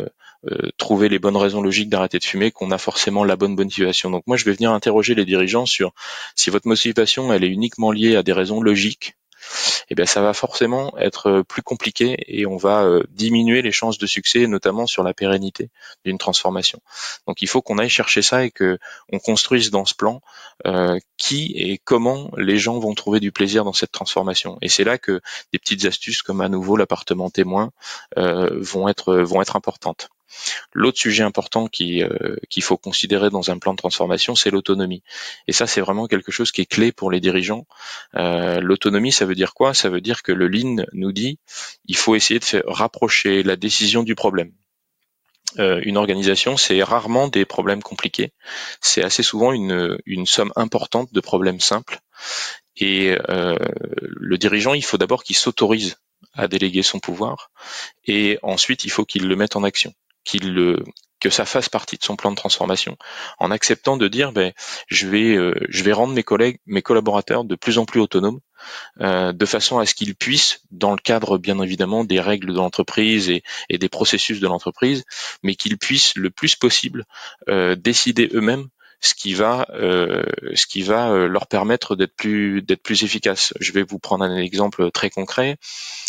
euh, 0.45 0.69
trouvé 0.77 1.09
les 1.09 1.19
bonnes 1.19 1.37
raisons 1.37 1.61
logiques 1.61 1.89
d'arrêter 1.89 2.19
de 2.19 2.23
fumer 2.23 2.51
qu'on 2.51 2.71
a 2.71 2.77
forcément 2.77 3.23
la 3.23 3.35
bonne 3.35 3.55
motivation. 3.55 4.09
Donc 4.09 4.23
moi, 4.27 4.37
je 4.37 4.45
vais 4.45 4.53
venir 4.53 4.71
interroger 4.71 5.15
les 5.15 5.25
dirigeants 5.25 5.65
sur 5.65 5.93
si 6.35 6.49
votre 6.49 6.67
motivation, 6.67 7.31
elle 7.33 7.43
est 7.43 7.49
uniquement 7.49 7.91
liée 7.91 8.15
à 8.15 8.23
des 8.23 8.33
raisons 8.33 8.61
logiques 8.61 9.15
eh 9.89 9.95
bien 9.95 10.05
ça 10.05 10.21
va 10.21 10.33
forcément 10.33 10.97
être 10.97 11.29
euh, 11.29 11.43
plus 11.43 11.61
compliqué 11.61 12.17
et 12.27 12.45
on 12.45 12.57
va 12.57 12.83
euh, 12.83 13.03
diminuer 13.09 13.61
les 13.61 13.71
chances 13.71 13.97
de 13.97 14.05
succès, 14.05 14.47
notamment 14.47 14.87
sur 14.87 15.03
la 15.03 15.13
pérennité 15.13 15.69
d'une 16.05 16.17
transformation. 16.17 16.79
Donc 17.27 17.41
il 17.41 17.47
faut 17.47 17.61
qu'on 17.61 17.77
aille 17.77 17.89
chercher 17.89 18.21
ça 18.21 18.43
et 18.43 18.51
que 18.51 18.79
on 19.11 19.19
construise 19.19 19.71
dans 19.71 19.85
ce 19.85 19.93
plan 19.93 20.21
euh, 20.65 20.97
qui 21.17 21.53
et 21.55 21.79
comment 21.83 22.31
les 22.37 22.57
gens 22.57 22.79
vont 22.79 22.93
trouver 22.93 23.19
du 23.19 23.31
plaisir 23.31 23.63
dans 23.63 23.73
cette 23.73 23.91
transformation. 23.91 24.57
Et 24.61 24.69
c'est 24.69 24.83
là 24.83 24.97
que 24.97 25.21
des 25.53 25.59
petites 25.59 25.85
astuces 25.85 26.21
comme 26.21 26.41
à 26.41 26.49
nouveau 26.49 26.77
l'appartement 26.77 27.29
témoin 27.29 27.71
vont 28.15 28.87
être 28.87 29.15
vont 29.15 29.41
être 29.41 29.55
importantes. 29.55 30.09
L'autre 30.73 30.99
sujet 30.99 31.23
important 31.23 31.69
euh, 31.81 32.35
qu'il 32.49 32.63
faut 32.63 32.77
considérer 32.77 33.29
dans 33.29 33.51
un 33.51 33.57
plan 33.57 33.73
de 33.73 33.77
transformation, 33.77 34.35
c'est 34.35 34.51
l'autonomie. 34.51 35.03
Et 35.47 35.53
ça, 35.53 35.67
c'est 35.67 35.81
vraiment 35.81 36.07
quelque 36.07 36.31
chose 36.31 36.51
qui 36.51 36.61
est 36.61 36.65
clé 36.65 36.91
pour 36.91 37.11
les 37.11 37.19
dirigeants. 37.19 37.65
Euh, 38.15 38.59
l'autonomie, 38.59 39.11
ça 39.11 39.25
veut 39.25 39.35
dire 39.35 39.53
quoi? 39.53 39.73
Ça 39.73 39.89
veut 39.89 40.01
dire 40.01 40.23
que 40.23 40.31
le 40.31 40.47
Lean 40.47 40.85
nous 40.93 41.11
dit, 41.11 41.39
il 41.85 41.97
faut 41.97 42.15
essayer 42.15 42.39
de 42.39 42.63
rapprocher 42.67 43.43
la 43.43 43.55
décision 43.55 44.03
du 44.03 44.15
problème. 44.15 44.51
Euh, 45.59 45.81
une 45.83 45.97
organisation, 45.97 46.57
c'est 46.57 46.83
rarement 46.83 47.27
des 47.27 47.45
problèmes 47.45 47.81
compliqués. 47.81 48.31
C'est 48.81 49.03
assez 49.03 49.23
souvent 49.23 49.53
une 49.53 50.25
somme 50.25 50.51
importante 50.55 51.13
de 51.13 51.19
problèmes 51.21 51.59
simples. 51.59 51.99
Et 52.79 53.17
le 53.27 54.37
dirigeant, 54.37 54.75
il 54.75 54.83
faut 54.83 54.99
d'abord 54.99 55.23
qu'il 55.23 55.35
s'autorise 55.35 55.95
à 56.33 56.47
déléguer 56.47 56.83
son 56.83 56.99
pouvoir, 56.99 57.49
et 58.05 58.37
ensuite 58.43 58.85
il 58.85 58.91
faut 58.91 59.05
qu'il 59.05 59.27
le 59.27 59.35
mette 59.35 59.55
en 59.55 59.63
action 59.63 59.93
que 61.19 61.29
ça 61.29 61.45
fasse 61.45 61.69
partie 61.69 61.97
de 61.97 62.03
son 62.03 62.15
plan 62.15 62.31
de 62.31 62.35
transformation, 62.35 62.97
en 63.39 63.51
acceptant 63.51 63.97
de 63.97 64.07
dire 64.07 64.31
ben 64.31 64.53
je 64.87 65.07
vais 65.07 65.35
euh, 65.35 65.53
je 65.69 65.83
vais 65.83 65.93
rendre 65.93 66.13
mes 66.13 66.23
collègues, 66.23 66.59
mes 66.65 66.81
collaborateurs 66.81 67.43
de 67.43 67.55
plus 67.55 67.77
en 67.77 67.85
plus 67.85 67.99
autonomes, 67.99 68.39
euh, 69.01 69.33
de 69.33 69.45
façon 69.45 69.79
à 69.79 69.85
ce 69.85 69.95
qu'ils 69.95 70.15
puissent, 70.15 70.61
dans 70.71 70.91
le 70.91 70.97
cadre 70.97 71.37
bien 71.37 71.59
évidemment 71.59 72.03
des 72.03 72.19
règles 72.19 72.53
de 72.53 72.57
l'entreprise 72.57 73.29
et, 73.29 73.43
et, 73.69 73.77
des 73.77 73.89
processus 73.89 74.39
de 74.39 74.47
l'entreprise, 74.47 75.05
mais 75.43 75.55
qu'ils 75.55 75.77
puissent 75.77 76.15
le 76.15 76.29
plus 76.29 76.55
possible 76.55 77.05
euh, 77.49 77.75
décider 77.75 78.29
eux-mêmes 78.33 78.67
ce 78.99 79.13
qui 79.13 79.35
va 79.35 79.67
ce 79.69 80.65
qui 80.65 80.81
va 80.81 81.27
leur 81.27 81.45
permettre 81.45 81.95
d'être 81.95 82.15
plus 82.15 82.63
d'être 82.63 82.81
plus 82.81 83.03
efficaces. 83.03 83.53
Je 83.59 83.71
vais 83.71 83.83
vous 83.83 83.99
prendre 83.99 84.25
un 84.25 84.37
exemple 84.37 84.89
très 84.89 85.11
concret. 85.11 85.57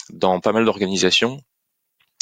Dans 0.09 0.41
pas 0.41 0.53
mal 0.53 0.65
d'organisations, 0.65 1.39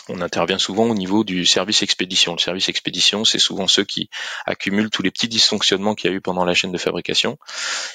on 0.08 0.20
intervient 0.20 0.58
souvent 0.58 0.84
au 0.84 0.94
niveau 0.94 1.24
du 1.24 1.46
service 1.46 1.82
expédition. 1.82 2.32
Le 2.32 2.38
service 2.38 2.68
expédition, 2.68 3.24
c'est 3.24 3.38
souvent 3.38 3.66
ceux 3.66 3.84
qui 3.84 4.08
accumulent 4.44 4.90
tous 4.90 5.02
les 5.02 5.10
petits 5.10 5.28
dysfonctionnements 5.28 5.94
qu'il 5.94 6.10
y 6.10 6.12
a 6.12 6.16
eu 6.16 6.20
pendant 6.20 6.44
la 6.44 6.54
chaîne 6.54 6.72
de 6.72 6.78
fabrication. 6.78 7.38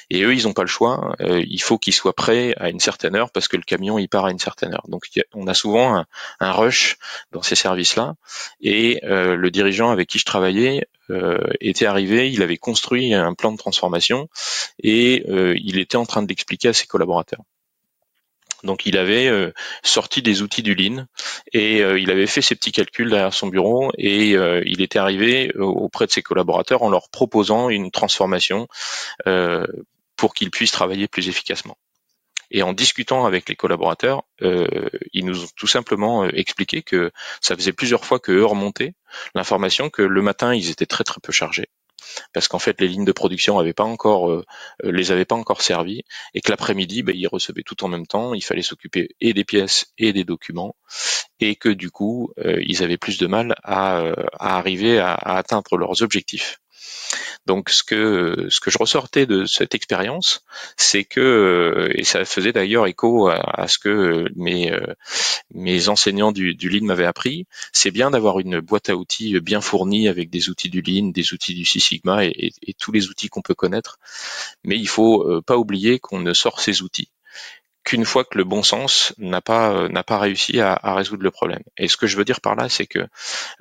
Et 0.09 0.23
eux, 0.23 0.33
ils 0.33 0.43
n'ont 0.43 0.53
pas 0.53 0.63
le 0.63 0.67
choix. 0.67 1.15
Euh, 1.21 1.43
il 1.47 1.61
faut 1.61 1.77
qu'ils 1.77 1.93
soient 1.93 2.13
prêts 2.13 2.53
à 2.57 2.69
une 2.69 2.79
certaine 2.79 3.15
heure 3.15 3.31
parce 3.31 3.47
que 3.47 3.57
le 3.57 3.63
camion, 3.63 3.97
il 3.97 4.09
part 4.09 4.25
à 4.25 4.31
une 4.31 4.39
certaine 4.39 4.73
heure. 4.73 4.85
Donc, 4.87 5.05
on 5.33 5.47
a 5.47 5.53
souvent 5.53 6.03
un, 6.39 6.51
rush 6.51 6.97
dans 7.31 7.41
ces 7.41 7.55
services-là. 7.55 8.15
Et 8.61 8.99
euh, 9.03 9.35
le 9.35 9.51
dirigeant 9.51 9.89
avec 9.89 10.09
qui 10.09 10.19
je 10.19 10.25
travaillais 10.25 10.87
euh, 11.09 11.39
était 11.59 11.85
arrivé, 11.85 12.31
il 12.31 12.41
avait 12.43 12.57
construit 12.57 13.13
un 13.13 13.33
plan 13.33 13.51
de 13.51 13.57
transformation 13.57 14.29
et 14.83 15.23
il 15.27 15.79
était 15.79 15.97
en 15.97 16.05
train 16.05 16.23
de 16.23 16.27
l'expliquer 16.27 16.69
à 16.69 16.73
ses 16.73 16.87
collaborateurs. 16.87 17.41
Donc 18.63 18.85
il 18.85 18.97
avait 18.97 19.27
euh, 19.27 19.51
sorti 19.83 20.21
des 20.21 20.41
outils 20.41 20.63
du 20.63 20.75
Lean 20.75 21.05
et 21.51 21.81
euh, 21.81 21.99
il 21.99 22.11
avait 22.11 22.27
fait 22.27 22.41
ses 22.41 22.55
petits 22.55 22.71
calculs 22.71 23.09
derrière 23.09 23.33
son 23.33 23.47
bureau 23.47 23.91
et 23.97 24.35
euh, 24.35 24.61
il 24.65 24.81
était 24.81 24.99
arrivé 24.99 25.51
auprès 25.57 26.05
de 26.05 26.11
ses 26.11 26.21
collaborateurs 26.21 26.83
en 26.83 26.89
leur 26.89 27.09
proposant 27.09 27.69
une 27.69 27.91
transformation 27.91 28.67
pour 30.15 30.33
qu'ils 30.33 30.51
puissent 30.51 30.71
travailler 30.71 31.07
plus 31.07 31.29
efficacement. 31.29 31.77
Et 32.51 32.63
en 32.63 32.73
discutant 32.73 33.25
avec 33.25 33.47
les 33.49 33.55
collaborateurs, 33.55 34.23
ils 34.41 35.25
nous 35.25 35.43
ont 35.43 35.47
tout 35.55 35.67
simplement 35.67 36.25
expliqué 36.25 36.83
que 36.83 37.11
ça 37.39 37.55
faisait 37.55 37.71
plusieurs 37.71 38.05
fois 38.05 38.19
que 38.19 38.31
eux 38.31 38.45
remontaient 38.45 38.93
l'information 39.35 39.89
que 39.89 40.01
le 40.01 40.21
matin 40.21 40.53
ils 40.53 40.69
étaient 40.69 40.85
très 40.85 41.03
très 41.03 41.19
peu 41.21 41.31
chargés 41.31 41.69
parce 42.33 42.47
qu'en 42.47 42.59
fait 42.59 42.79
les 42.81 42.87
lignes 42.87 43.05
de 43.05 43.11
production 43.11 43.59
avaient 43.59 43.73
euh, 43.79 44.43
euh, 44.85 44.91
les 44.91 45.11
avaient 45.11 45.25
pas 45.25 45.35
encore 45.35 45.61
servi 45.61 46.03
et 46.33 46.41
que 46.41 46.51
l'après-midi 46.51 47.03
ben, 47.03 47.15
ils 47.15 47.27
recevaient 47.27 47.63
tout 47.63 47.83
en 47.83 47.87
même 47.87 48.07
temps. 48.07 48.33
Il 48.33 48.43
fallait 48.43 48.61
s'occuper 48.61 49.09
et 49.19 49.33
des 49.33 49.43
pièces 49.43 49.87
et 49.97 50.13
des 50.13 50.23
documents 50.23 50.75
et 51.39 51.55
que 51.55 51.69
du 51.69 51.89
coup 51.89 52.31
euh, 52.39 52.61
ils 52.65 52.83
avaient 52.83 52.97
plus 52.97 53.17
de 53.17 53.27
mal 53.27 53.55
à, 53.63 54.03
à 54.39 54.57
arriver 54.57 54.99
à 54.99 55.13
atteindre 55.13 55.77
leurs 55.77 56.01
objectifs 56.01 56.59
donc 57.45 57.69
ce 57.69 57.83
que 57.83 58.47
ce 58.49 58.59
que 58.59 58.69
je 58.69 58.77
ressortais 58.77 59.25
de 59.25 59.45
cette 59.45 59.75
expérience, 59.75 60.43
c'est 60.77 61.03
que 61.03 61.89
et 61.95 62.03
ça 62.03 62.23
faisait 62.25 62.53
d'ailleurs 62.53 62.87
écho 62.87 63.29
à, 63.29 63.67
ce 63.67 63.79
que 63.79 64.27
mes 64.35 64.71
mes 65.53 65.89
enseignants 65.89 66.31
du, 66.31 66.55
du 66.55 66.69
Lean 66.69 66.85
m'avaient 66.85 67.05
appris, 67.05 67.45
c'est 67.73 67.91
bien 67.91 68.11
d'avoir 68.11 68.39
une 68.39 68.59
boîte 68.59 68.89
à 68.89 68.95
outils 68.95 69.39
bien 69.39 69.61
fournie 69.61 70.07
avec 70.07 70.29
des 70.29 70.49
outils 70.49 70.69
du 70.69 70.81
Lean, 70.81 71.07
des 71.09 71.33
outils 71.33 71.55
du 71.55 71.65
Six 71.65 71.79
Sigma 71.81 72.25
et, 72.25 72.51
tous 72.79 72.91
les 72.91 73.09
outils 73.09 73.29
qu'on 73.29 73.41
peut 73.41 73.55
connaître. 73.55 73.99
Mais 74.63 74.77
il 74.77 74.87
faut 74.87 75.41
pas 75.41 75.57
oublier 75.57 75.99
qu'on 75.99 76.19
ne 76.19 76.33
sort 76.33 76.59
ces 76.61 76.81
outils 76.81 77.09
qu'une 77.83 78.05
fois 78.05 78.23
que 78.23 78.37
le 78.37 78.43
bon 78.43 78.63
sens 78.63 79.13
n'a 79.17 79.41
pas 79.41 79.71
euh, 79.71 79.89
n'a 79.89 80.03
pas 80.03 80.19
réussi 80.19 80.59
à, 80.59 80.79
résoudre 80.83 81.23
le 81.23 81.31
problème. 81.31 81.63
Et 81.77 81.87
ce 81.87 81.97
que 81.97 82.07
je 82.07 82.15
veux 82.15 82.25
dire 82.25 82.41
par 82.41 82.55
là, 82.55 82.69
c'est 82.69 82.85
que 82.85 83.07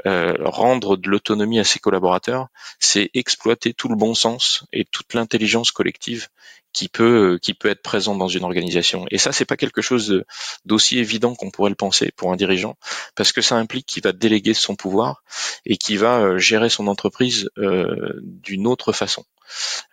euh, 0.06 0.34
rendre 0.40 0.96
de 0.96 1.08
l'autonomie 1.08 1.58
à 1.58 1.64
ses 1.64 1.78
collaborateurs, 1.78 2.48
c'est 2.78 3.10
exploiter 3.14 3.72
tout 3.72 3.88
le 3.88 3.96
bon 3.96 4.14
sens 4.14 4.64
et 4.72 4.84
toute 4.84 5.14
l'intelligence 5.14 5.70
collective 5.70 6.28
qui 6.72 6.88
peut 6.88 7.38
qui 7.42 7.54
peut 7.54 7.70
être 7.70 7.82
présent 7.82 8.14
dans 8.14 8.28
une 8.28 8.44
organisation. 8.44 9.06
Et 9.10 9.18
ça, 9.18 9.32
c'est 9.32 9.44
pas 9.44 9.56
quelque 9.56 9.82
chose 9.82 10.22
d'aussi 10.64 10.98
évident 10.98 11.34
qu'on 11.34 11.50
pourrait 11.50 11.70
le 11.70 11.76
penser 11.76 12.12
pour 12.16 12.32
un 12.32 12.36
dirigeant, 12.36 12.76
parce 13.16 13.32
que 13.32 13.40
ça 13.40 13.56
implique 13.56 13.86
qu'il 13.86 14.02
va 14.02 14.12
déléguer 14.12 14.54
son 14.54 14.76
pouvoir 14.76 15.22
et 15.64 15.76
qu'il 15.76 15.98
va 15.98 16.20
euh, 16.20 16.38
gérer 16.38 16.68
son 16.68 16.86
entreprise 16.86 17.50
d'une 17.56 18.66
autre 18.66 18.92
façon. 18.92 19.24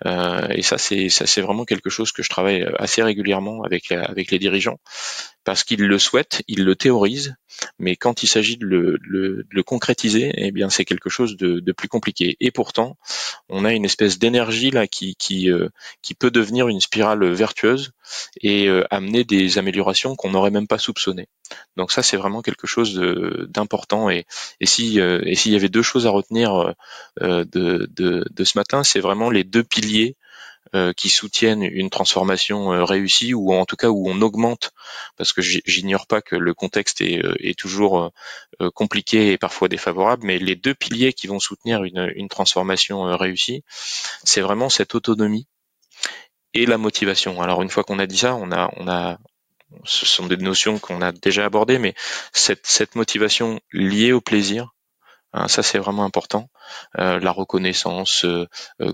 Euh, 0.05 0.47
et 0.49 0.61
ça, 0.61 0.77
c'est 0.77 1.09
ça, 1.09 1.25
c'est 1.25 1.41
vraiment 1.41 1.65
quelque 1.65 1.89
chose 1.89 2.11
que 2.11 2.23
je 2.23 2.29
travaille 2.29 2.67
assez 2.77 3.03
régulièrement 3.03 3.63
avec 3.63 3.91
avec 3.91 4.31
les 4.31 4.39
dirigeants. 4.39 4.79
Parce 5.43 5.63
qu'ils 5.63 5.85
le 5.85 5.99
souhaitent, 5.99 6.41
ils 6.47 6.63
le 6.63 6.75
théorisent, 6.75 7.35
mais 7.79 7.95
quand 7.95 8.23
il 8.23 8.27
s'agit 8.27 8.57
de 8.57 8.65
le, 8.65 8.97
le, 9.49 9.63
concrétiser, 9.63 10.31
eh 10.35 10.51
bien 10.51 10.69
c'est 10.69 10.85
quelque 10.85 11.09
chose 11.09 11.37
de, 11.37 11.59
de, 11.59 11.71
plus 11.71 11.87
compliqué. 11.87 12.37
Et 12.39 12.51
pourtant, 12.51 12.97
on 13.49 13.65
a 13.65 13.73
une 13.73 13.85
espèce 13.85 14.19
d'énergie 14.19 14.71
là 14.71 14.87
qui 14.87 15.15
qui 15.15 15.51
euh, 15.51 15.69
qui 16.01 16.13
peut 16.13 16.31
devenir 16.31 16.67
une 16.67 16.81
spirale 16.81 17.25
vertueuse 17.31 17.91
et 18.41 18.67
euh, 18.67 18.83
amener 18.89 19.23
des 19.23 19.57
améliorations 19.57 20.15
qu'on 20.15 20.31
n'aurait 20.31 20.51
même 20.51 20.67
pas 20.67 20.77
soupçonnées. 20.77 21.27
Donc 21.75 21.91
ça, 21.91 22.03
c'est 22.03 22.17
vraiment 22.17 22.41
quelque 22.41 22.67
chose 22.67 22.95
d'important. 23.49 24.09
Et, 24.09 24.25
et 24.59 24.65
si 24.65 24.99
et 24.99 25.35
s'il 25.35 25.53
y 25.53 25.55
avait 25.55 25.69
deux 25.69 25.81
choses 25.81 26.05
à 26.05 26.09
retenir 26.09 26.73
de, 27.21 27.43
de, 27.45 28.25
de 28.29 28.43
ce 28.43 28.57
matin, 28.57 28.83
c'est 28.83 28.99
vraiment 28.99 29.29
les 29.29 29.43
deux 29.43 29.63
piliers 29.63 30.17
euh, 30.17 30.26
qui 30.95 31.09
soutiennent 31.09 31.63
une 31.63 31.89
transformation 31.89 32.73
euh, 32.73 32.83
réussie 32.83 33.33
ou 33.33 33.53
en 33.53 33.65
tout 33.65 33.75
cas 33.75 33.89
où 33.89 34.09
on 34.09 34.21
augmente, 34.21 34.71
parce 35.17 35.33
que 35.33 35.41
j'ignore 35.41 36.07
pas 36.07 36.21
que 36.21 36.35
le 36.35 36.53
contexte 36.53 37.01
est, 37.01 37.23
euh, 37.23 37.35
est 37.39 37.57
toujours 37.57 38.11
compliqué 38.73 39.31
et 39.31 39.37
parfois 39.37 39.67
défavorable, 39.67 40.25
mais 40.25 40.39
les 40.39 40.55
deux 40.55 40.73
piliers 40.73 41.13
qui 41.13 41.27
vont 41.27 41.39
soutenir 41.39 41.83
une, 41.83 42.11
une 42.15 42.27
transformation 42.27 43.03
réussie, 43.17 43.63
c'est 44.23 44.41
vraiment 44.41 44.69
cette 44.69 44.95
autonomie 44.95 45.47
et 46.53 46.65
la 46.65 46.77
motivation. 46.77 47.41
Alors 47.41 47.61
une 47.61 47.69
fois 47.69 47.83
qu'on 47.83 47.99
a 47.99 48.07
dit 48.07 48.17
ça, 48.17 48.35
on 48.35 48.51
a, 48.51 48.71
on 48.77 48.87
a, 48.87 49.17
ce 49.83 50.05
sont 50.05 50.25
des 50.25 50.37
notions 50.37 50.79
qu'on 50.79 51.01
a 51.01 51.11
déjà 51.11 51.45
abordées, 51.45 51.77
mais 51.77 51.93
cette, 52.31 52.65
cette 52.65 52.95
motivation 52.95 53.59
liée 53.71 54.11
au 54.11 54.21
plaisir, 54.21 54.73
hein, 55.33 55.47
ça 55.47 55.61
c'est 55.63 55.77
vraiment 55.77 56.03
important. 56.03 56.49
La 56.95 57.31
reconnaissance, 57.31 58.25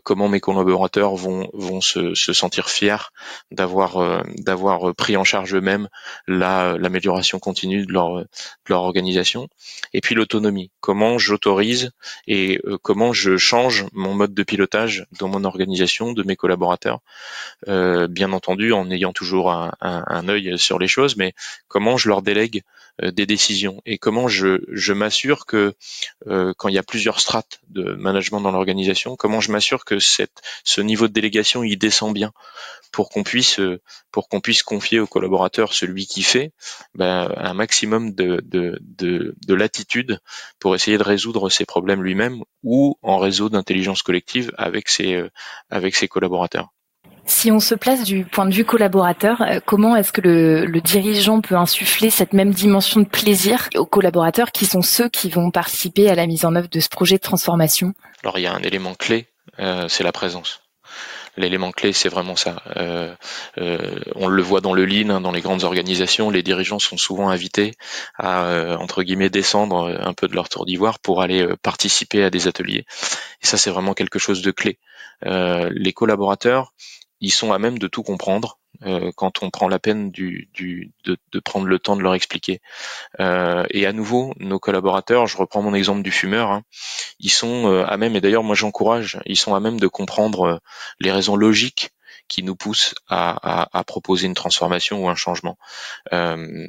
comment 0.04 0.30
mes 0.30 0.40
collaborateurs 0.40 1.16
vont 1.16 1.50
vont 1.54 1.82
se, 1.82 2.14
se 2.16 2.34
sentir 2.34 2.70
fiers 2.70 3.12
d'avoir 3.52 4.24
d'avoir 4.38 4.96
pris 4.96 5.18
en 5.18 5.24
charge 5.24 5.56
eux-mêmes 5.56 5.88
la 6.28 6.78
l'amélioration 6.78 7.40
continue 7.40 7.86
de 7.86 7.92
leur 7.92 8.20
de 8.20 8.28
leur 8.70 8.82
organisation. 8.82 9.48
Et 9.94 10.02
puis 10.02 10.16
l'autonomie, 10.16 10.72
comment 10.82 11.18
j'autorise 11.18 11.92
et 12.28 12.60
comment 12.82 13.14
je 13.14 13.38
change 13.38 13.86
mon 13.94 14.14
mode 14.14 14.34
de 14.34 14.44
pilotage 14.44 15.06
dans 15.20 15.28
mon 15.28 15.44
organisation 15.44 16.14
de 16.14 16.24
mes 16.24 16.36
collaborateurs. 16.36 17.00
bien 17.68 18.34
entendu, 18.34 18.74
en 18.74 18.90
ayant 18.92 19.14
toujours 19.14 19.52
un, 19.52 19.72
un, 19.82 20.28
œil 20.28 20.58
sur 20.58 20.80
les 20.80 20.88
choses, 20.88 21.16
mais 21.18 21.34
comment 21.68 21.98
je 21.98 22.10
leur 22.10 22.22
délègue 22.22 22.64
euh, 23.02 23.12
des 23.12 23.26
décisions 23.26 23.82
et 23.86 23.98
comment 23.98 24.28
je, 24.28 24.64
je 24.72 24.94
m'assure 24.94 25.46
que 25.46 25.74
euh, 26.28 26.54
quand 26.58 26.70
il 26.70 26.76
y 26.76 26.78
a 26.78 26.84
plusieurs 26.84 27.20
strates 27.20 27.60
de 27.74 27.94
management 27.96 28.42
dans 28.42 28.52
l'organisation, 28.52 29.16
comment 29.16 29.42
je 29.42 29.52
m'assure 29.52 29.86
que 29.86 30.00
cette, 30.00 30.42
ce 30.64 30.82
niveau 30.82 31.08
de 31.08 31.14
délégation 31.14 31.64
il 31.64 31.78
descend 31.78 32.14
bien 32.14 32.32
pour 32.92 33.10
qu'on 33.10 33.24
puisse 33.24 33.60
pour 34.12 34.30
qu'on 34.30 34.40
puisse 34.40 34.64
confier 34.64 35.00
au 35.00 35.08
collaborateur 35.08 35.74
celui 35.74 36.06
qui 36.06 36.22
fait 36.24 36.52
ben, 36.96 37.34
un 37.36 37.54
maximum 37.54 38.14
de, 38.14 38.42
de, 38.46 38.78
de, 38.82 39.36
de 39.46 39.54
latitude 39.54 40.20
pour 40.60 40.76
essayer 40.76 40.98
de 40.98 41.04
résoudre 41.04 41.50
ses 41.50 41.66
problèmes 41.66 42.04
lui-même 42.04 42.44
ou 42.62 42.98
en 43.02 43.18
réseau 43.18 43.50
d'intelligence 43.50 44.04
collective 44.04 44.52
avec 44.58 44.88
ses 44.90 45.16
euh, 45.16 45.30
avec 45.70 45.96
ses 45.96 46.08
collaborateurs. 46.08 46.70
Si 47.26 47.52
on 47.52 47.60
se 47.60 47.74
place 47.74 48.04
du 48.04 48.26
point 48.26 48.46
de 48.46 48.54
vue 48.54 48.66
collaborateur, 48.66 49.42
euh, 49.42 49.60
comment 49.66 49.96
est-ce 49.96 50.12
que 50.12 50.22
le, 50.22 50.82
dirigeant 50.82 51.40
peut 51.40 51.56
insuffler 51.56 52.10
cette 52.10 52.34
même 52.34 52.52
dimension 52.52 53.00
de 53.00 53.06
plaisir 53.06 53.70
aux 53.76 53.86
collaborateurs 53.86 54.52
qui 54.52 54.66
sont 54.66 54.82
ceux 54.82 55.08
qui 55.08 55.30
vont 55.30 55.50
participer 55.50 56.10
à 56.10 56.16
la 56.16 56.28
mise 56.28 56.44
en 56.44 56.56
œuvre 56.56 56.68
de 56.68 56.80
ce 56.82 56.90
projet 56.90 57.16
de 57.16 57.22
transformation? 57.22 57.94
Alors 58.24 58.38
il 58.38 58.42
y 58.42 58.48
a 58.48 58.54
un 58.54 58.62
élément 58.62 58.94
clé, 58.94 59.28
euh, 59.60 59.88
c'est 59.88 60.04
la 60.04 60.12
présence. 60.12 60.62
L'élément 61.36 61.72
clé, 61.72 61.94
c'est 61.94 62.10
vraiment 62.10 62.36
ça. 62.36 62.62
Euh, 62.76 63.16
on 64.14 64.28
le 64.28 64.42
voit 64.44 64.62
dans 64.62 64.74
le 64.74 64.86
lean, 64.86 65.10
hein, 65.10 65.22
dans 65.22 65.32
les 65.32 65.42
grandes 65.42 65.64
organisations, 65.64 66.30
les 66.30 66.44
dirigeants 66.44 66.78
sont 66.78 66.98
souvent 66.98 67.30
invités 67.30 67.74
à 68.20 68.78
entre 68.80 69.02
guillemets 69.02 69.32
descendre 69.32 69.98
un 70.00 70.14
peu 70.14 70.28
de 70.28 70.36
leur 70.36 70.48
tour 70.48 70.68
d'ivoire 70.68 71.00
pour 71.00 71.24
aller 71.24 71.48
participer 71.64 72.24
à 72.24 72.30
des 72.30 72.48
ateliers. 72.48 72.86
Et 73.42 73.48
ça, 73.48 73.58
c'est 73.58 73.72
vraiment 73.72 73.96
quelque 73.96 74.20
chose 74.20 74.44
de 74.44 74.52
clé. 74.52 74.78
les 75.24 75.94
collaborateurs, 75.94 76.72
ils 77.24 77.32
sont 77.32 77.54
à 77.54 77.58
même 77.58 77.80
de 77.80 77.88
tout 77.88 78.04
comprendre 78.04 78.60
euh, 78.84 79.12
quand 79.16 79.44
on 79.44 79.50
prend 79.50 79.70
la 79.70 79.80
peine 79.80 80.12
du, 80.12 80.50
du 80.54 80.92
de, 81.06 81.18
de, 81.32 81.40
prendre 81.40 81.68
le 81.68 81.80
temps 81.80 81.96
de 81.96 82.02
leur 82.02 82.16
expliquer. 82.16 82.60
Euh, 83.22 83.66
et 83.70 83.86
à 83.86 83.94
nouveau, 83.94 84.34
nos 84.40 84.60
collaborateurs, 84.60 85.26
je 85.26 85.38
reprends 85.38 85.62
mon 85.62 85.74
exemple 85.74 86.04
du 86.04 86.12
fumeur, 86.12 86.52
hein, 86.52 86.64
ils 87.20 87.32
sont 87.32 87.72
euh, 87.72 87.86
à 87.86 87.96
même, 87.96 88.18
et 88.18 88.22
d'ailleurs 88.22 88.44
moi 88.44 88.56
j'encourage, 88.56 89.22
ils 89.26 89.38
sont 89.38 89.56
à 89.56 89.62
même 89.62 89.80
de 89.80 89.88
comprendre 89.88 90.42
euh, 90.44 90.58
les 91.00 91.14
raisons 91.14 91.38
logiques 91.38 91.92
qui 92.28 92.44
nous 92.44 92.58
poussent 92.58 92.94
à, 93.08 93.62
à, 93.62 93.80
à 93.80 93.84
proposer 93.86 94.28
une 94.28 94.34
transformation 94.34 95.06
ou 95.06 95.08
un 95.08 95.16
changement. 95.16 95.58
Euh, 96.12 96.68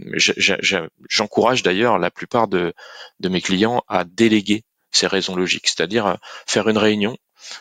j'encourage 1.08 1.64
d'ailleurs 1.64 1.98
la 1.98 2.12
plupart 2.12 2.46
de, 2.46 2.74
de 3.18 3.28
mes 3.28 3.40
clients 3.40 3.82
à 3.88 4.04
déléguer 4.04 4.62
ces 4.92 5.08
raisons 5.08 5.34
logiques, 5.34 5.66
c'est-à-dire 5.66 6.18
faire 6.46 6.68
une 6.68 6.78
réunion 6.78 7.16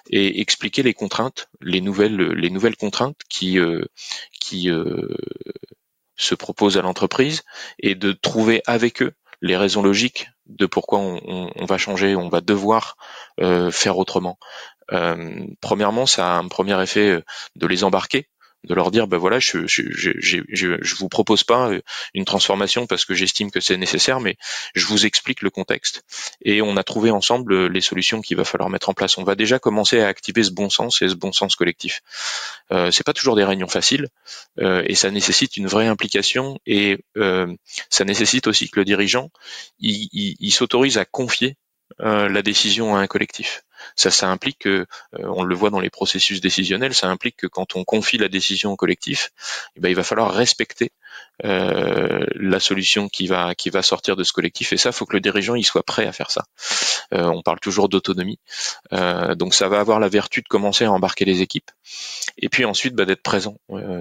et 0.10 0.42
expliquer 0.42 0.84
les 0.84 0.94
contraintes, 0.94 1.50
les 1.62 1.82
nouvelles, 1.82 2.16
les 2.16 2.50
nouvelles 2.50 2.78
contraintes 2.78 3.20
qui, 3.30 3.60
euh, 3.60 3.84
qui 4.40 4.70
euh, 4.70 5.08
se 6.16 6.36
proposent 6.36 6.78
à 6.78 6.82
l'entreprise 6.82 7.44
et 7.80 7.96
de 7.96 8.12
trouver 8.12 8.62
avec 8.66 9.02
eux 9.02 9.14
les 9.42 9.58
raisons 9.58 9.82
logiques 9.82 10.30
de 10.46 10.66
pourquoi 10.66 11.00
on, 11.00 11.66
va 11.66 11.78
changer, 11.78 12.16
on 12.16 12.30
va 12.30 12.40
devoir 12.40 12.96
euh, 13.42 13.72
faire 13.72 13.98
autrement. 13.98 14.38
premièrement, 15.60 16.06
ça 16.06 16.36
a 16.36 16.38
un 16.38 16.48
premier 16.48 16.82
effet 16.82 17.22
de 17.56 17.68
les 17.68 17.84
embarquer 17.84 18.30
de 18.64 18.74
leur 18.74 18.92
dire 18.92 19.08
ben 19.08 19.18
voilà 19.18 19.40
je 19.40 19.66
je, 19.68 20.96
vous 20.96 21.10
propose 21.10 21.44
pas 21.44 21.72
une 22.14 22.26
transformation 22.26 22.88
parce 22.88 23.06
que 23.06 23.14
j'estime 23.14 23.52
que 23.52 23.60
c'est 23.60 23.78
nécessaire 23.78 24.20
mais 24.20 24.38
je 24.76 24.86
vous 24.86 25.06
explique 25.06 25.42
le 25.42 25.50
contexte. 25.50 26.04
Et 26.44 26.62
on 26.62 26.78
a 26.78 26.84
trouvé 26.84 27.12
ensemble 27.12 27.68
les 27.68 27.82
solutions 27.82 28.22
qu'il 28.22 28.38
va 28.38 28.46
falloir 28.46 28.70
mettre 28.70 28.90
en 28.90 28.94
place. 28.94 29.18
On 29.18 29.24
va 29.24 29.36
déjà 29.36 29.60
commencer 29.60 30.00
à 30.02 30.08
activer 30.08 30.44
ce 30.44 30.52
bon 30.52 30.70
sens 30.70 31.02
et 31.02 31.10
ce 31.10 31.16
bon 31.16 31.32
sens 31.32 31.56
collectif. 31.56 32.02
Euh, 32.72 32.92
c'est 32.92 33.06
pas 33.06 33.14
toujours 33.14 33.36
des 33.36 33.44
réunions 33.44 33.68
faciles 33.68 34.08
euh, 34.60 34.84
et 34.86 34.96
ça 34.96 35.12
nécessite 35.12 35.58
une 35.58 35.68
vraie 35.68 35.88
implication 35.88 36.60
et 36.66 37.00
euh, 37.18 37.54
ça 37.90 38.06
nécessite 38.06 38.48
aussi 38.48 38.70
que 38.70 38.80
le 38.80 38.86
dirigeant 38.86 39.30
il 39.80 40.52
s'autorise 40.52 40.98
à 40.98 41.06
confier 41.06 41.58
euh, 42.02 42.28
la 42.28 42.42
décision 42.42 42.96
à 42.96 43.00
un 43.00 43.08
collectif. 43.08 43.64
Ça, 43.96 44.12
ça 44.12 44.30
implique 44.30 44.60
que, 44.60 44.70
euh, 44.70 44.86
on 45.36 45.44
le 45.44 45.56
voit 45.56 45.70
dans 45.70 45.80
les 45.80 45.90
processus 45.90 46.42
décisionnels, 46.42 46.94
ça 46.94 47.10
implique 47.10 47.38
que 47.38 47.48
quand 47.48 47.76
on 47.76 47.84
confie 47.84 48.18
la 48.18 48.28
décision 48.28 48.72
au 48.72 48.76
collectif, 48.76 49.32
eh 49.76 49.80
ben, 49.80 49.90
il 49.90 49.96
va 49.96 50.04
falloir 50.04 50.34
respecter 50.34 50.92
euh, 51.46 52.26
la 52.36 52.60
solution 52.60 53.10
qui 53.10 53.28
va 53.28 53.56
qui 53.56 53.70
va 53.70 53.82
sortir 53.82 54.16
de 54.16 54.24
ce 54.24 54.34
collectif. 54.34 54.74
Et 54.74 54.78
ça, 54.78 54.92
faut 54.92 55.06
que 55.06 55.14
le 55.14 55.22
dirigeant 55.22 55.56
il 55.56 55.64
soit 55.64 55.84
prêt 55.84 56.06
à 56.06 56.12
faire 56.12 56.32
ça. 56.32 56.44
on 57.12 57.42
parle 57.42 57.60
toujours 57.60 57.90
d'autonomie, 57.90 58.40
donc 59.36 59.54
ça 59.54 59.68
va 59.68 59.80
avoir 59.80 60.00
la 60.00 60.10
vertu 60.10 60.42
de 60.42 60.48
commencer 60.48 60.86
à 60.86 60.92
embarquer 60.92 61.26
les 61.26 61.42
équipes, 61.42 61.72
et 62.38 62.50
puis 62.50 62.66
ensuite 62.66 62.96
bah, 62.96 63.06
d'être 63.06 63.22
présent. 63.22 63.58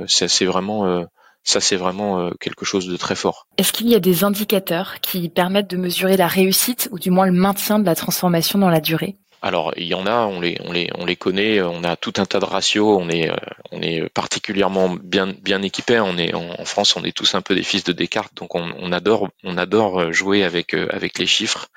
c'est 0.07 0.45
vraiment 0.47 1.07
ça, 1.45 1.61
c'est 1.61 1.77
vraiment 1.77 2.21
euh, 2.21 2.31
quelque 2.41 2.65
chose 2.65 2.87
de 2.87 2.97
très 2.97 3.17
fort. 3.17 3.47
Est-ce 3.59 3.73
qu'il 3.73 3.89
y 3.89 3.95
a 3.95 4.01
des 4.01 4.23
indicateurs 4.23 5.01
qui 5.01 5.29
permettent 5.29 5.71
de 5.71 5.77
mesurer 5.77 6.17
la 6.17 6.29
réussite 6.29 6.89
ou 6.93 6.99
du 6.99 7.11
moins 7.11 7.27
le 7.27 7.33
maintien 7.33 7.79
de 7.79 7.85
la 7.85 7.95
transformation 7.95 8.59
dans 8.59 8.71
la 8.71 8.81
durée? 8.81 9.17
Alors 9.43 9.73
il 9.77 9.87
y 9.87 9.95
en 9.95 10.07
a, 10.07 10.27
on 10.27 10.41
les, 10.41 10.57
on 10.65 10.73
les, 10.73 10.89
on 10.97 11.05
les 11.05 11.17
connaît, 11.17 11.61
on 11.61 11.83
a 11.85 11.97
tout 11.97 12.15
un 12.19 12.27
tas 12.27 12.39
de 12.39 12.45
ratios, 12.45 12.97
on 12.99 13.09
est, 13.11 13.29
euh, 13.29 13.37
on 13.73 13.81
particulièrement 14.15 14.89
bien, 14.91 15.27
bien 15.27 15.63
équipé. 15.63 15.99
On 16.01 16.17
en, 16.35 16.65
France, 16.65 16.97
on 16.97 17.05
est 17.05 17.17
tous 17.17 17.35
un 17.35 17.43
peu 17.43 17.55
des 17.55 17.63
fils 17.63 17.85
de 17.85 17.93
Descartes, 17.93 18.35
donc 18.37 18.55
on, 18.55 18.93
adore, 18.93 19.31
adore 19.45 20.13
jouer 20.13 20.45
avec, 20.45 20.75
euh, 20.75 20.89
avec 20.91 21.19
les 21.19 21.27
chiffres. 21.27 21.69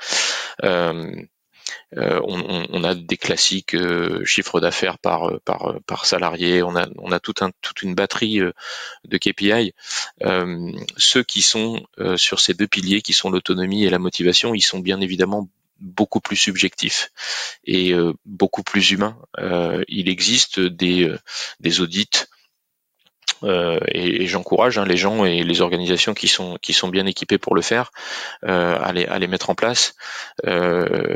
Euh, 0.63 1.11
euh, 1.97 2.19
on, 2.23 2.83
a 2.83 2.93
des 2.93 3.17
classiques 3.17 3.73
euh, 3.73 4.23
chiffres 4.25 4.59
d'affaires 4.59 4.97
par, 4.99 5.29
euh, 5.29 5.39
salarié, 6.03 6.61
on 6.61 6.75
a, 6.75 6.87
on 6.97 7.11
a 7.11 7.19
tout 7.19 7.33
un, 7.41 7.51
toute 7.61 7.81
une 7.81 7.95
batterie 7.95 8.39
de 8.39 9.17
KPI. 9.17 9.73
ceux 10.97 11.23
qui 11.23 11.41
sont 11.41 11.85
sur 12.17 12.39
ces 12.39 12.53
deux 12.53 12.67
piliers, 12.67 13.01
qui 13.01 13.13
sont 13.13 13.29
l'autonomie 13.29 13.85
et 13.85 13.89
la 13.89 13.99
motivation, 13.99 14.53
ils 14.53 14.61
sont 14.61 14.79
bien 14.79 15.01
évidemment 15.01 15.47
beaucoup 15.79 16.21
plus 16.21 16.35
subjectifs 16.35 17.11
et 17.65 17.93
beaucoup 18.25 18.63
plus 18.63 18.91
humains. 18.91 19.17
il 19.87 20.09
existe 20.09 20.59
des, 20.59 21.13
des 21.59 21.81
audits 21.81 22.25
euh, 23.43 23.79
et, 23.87 24.27
j'encourage 24.27 24.77
hein, 24.77 24.85
les 24.85 24.97
gens 24.97 25.25
et 25.25 25.43
les 25.43 25.61
organisations 25.61 26.13
qui 26.13 26.27
sont 26.27 26.57
qui 26.61 26.73
sont 26.73 26.87
bien 26.87 27.05
équipés 27.05 27.37
pour 27.37 27.55
le 27.55 27.61
faire 27.61 27.91
euh, 28.45 28.77
à, 28.81 28.93
les, 28.93 29.05
à 29.05 29.19
les 29.19 29.27
mettre 29.27 29.49
en 29.49 29.55
place. 29.55 29.95
Euh, 30.45 31.15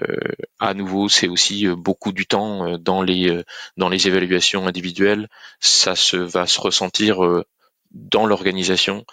à 0.60 0.74
nouveau, 0.74 1.10
c'est 1.10 1.28
aussi 1.28 1.68
beaucoup 1.68 2.12
du 2.12 2.26
temps 2.28 2.78
dans 2.78 3.02
les 3.02 3.44
dans 3.78 3.90
les 3.90 4.08
évaluations 4.08 4.68
individuelles. 4.68 5.30
Ça 5.60 5.96
se 5.96 6.18
va 6.18 6.46
se 6.48 6.60
ressentir 6.60 7.44
dans 7.92 8.26
l'organisation 8.26 9.06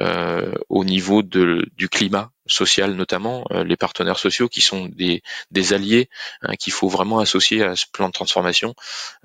euh, 0.00 0.52
au 0.68 0.84
niveau 0.84 1.22
de, 1.22 1.68
du 1.76 1.88
climat 1.88 2.30
social 2.46 2.94
notamment 2.94 3.44
euh, 3.50 3.62
les 3.62 3.76
partenaires 3.76 4.18
sociaux 4.18 4.48
qui 4.48 4.60
sont 4.60 4.86
des, 4.86 5.22
des 5.50 5.72
alliés 5.74 6.08
hein, 6.42 6.56
qu'il 6.56 6.72
faut 6.72 6.88
vraiment 6.88 7.18
associer 7.18 7.62
à 7.62 7.76
ce 7.76 7.86
plan 7.92 8.08
de 8.08 8.12
transformation. 8.12 8.74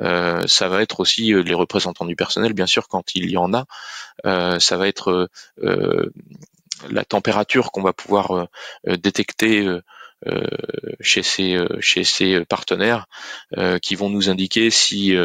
Euh, 0.02 0.46
ça 0.48 0.68
va 0.68 0.82
être 0.82 1.00
aussi 1.00 1.34
les 1.34 1.54
représentants 1.54 2.06
du 2.06 2.16
personnel 2.16 2.54
bien 2.54 2.68
sûr 2.68 2.88
quand 2.88 3.16
il 3.16 3.30
y 3.30 3.38
en 3.38 3.54
a. 3.54 3.66
Ça 4.60 4.78
va 4.78 4.88
être 4.88 5.30
la 6.90 7.06
température 7.06 7.72
qu'on 7.72 7.82
va 7.82 7.94
pouvoir 7.94 8.48
détecter 8.86 9.68
chez 11.00 11.24
ces 11.24 11.58
chez 11.80 12.04
ces 12.04 12.44
partenaires 12.46 13.06
qui 13.82 13.96
vont 13.96 14.10
nous 14.10 14.30
indiquer 14.30 14.70
si 14.70 15.16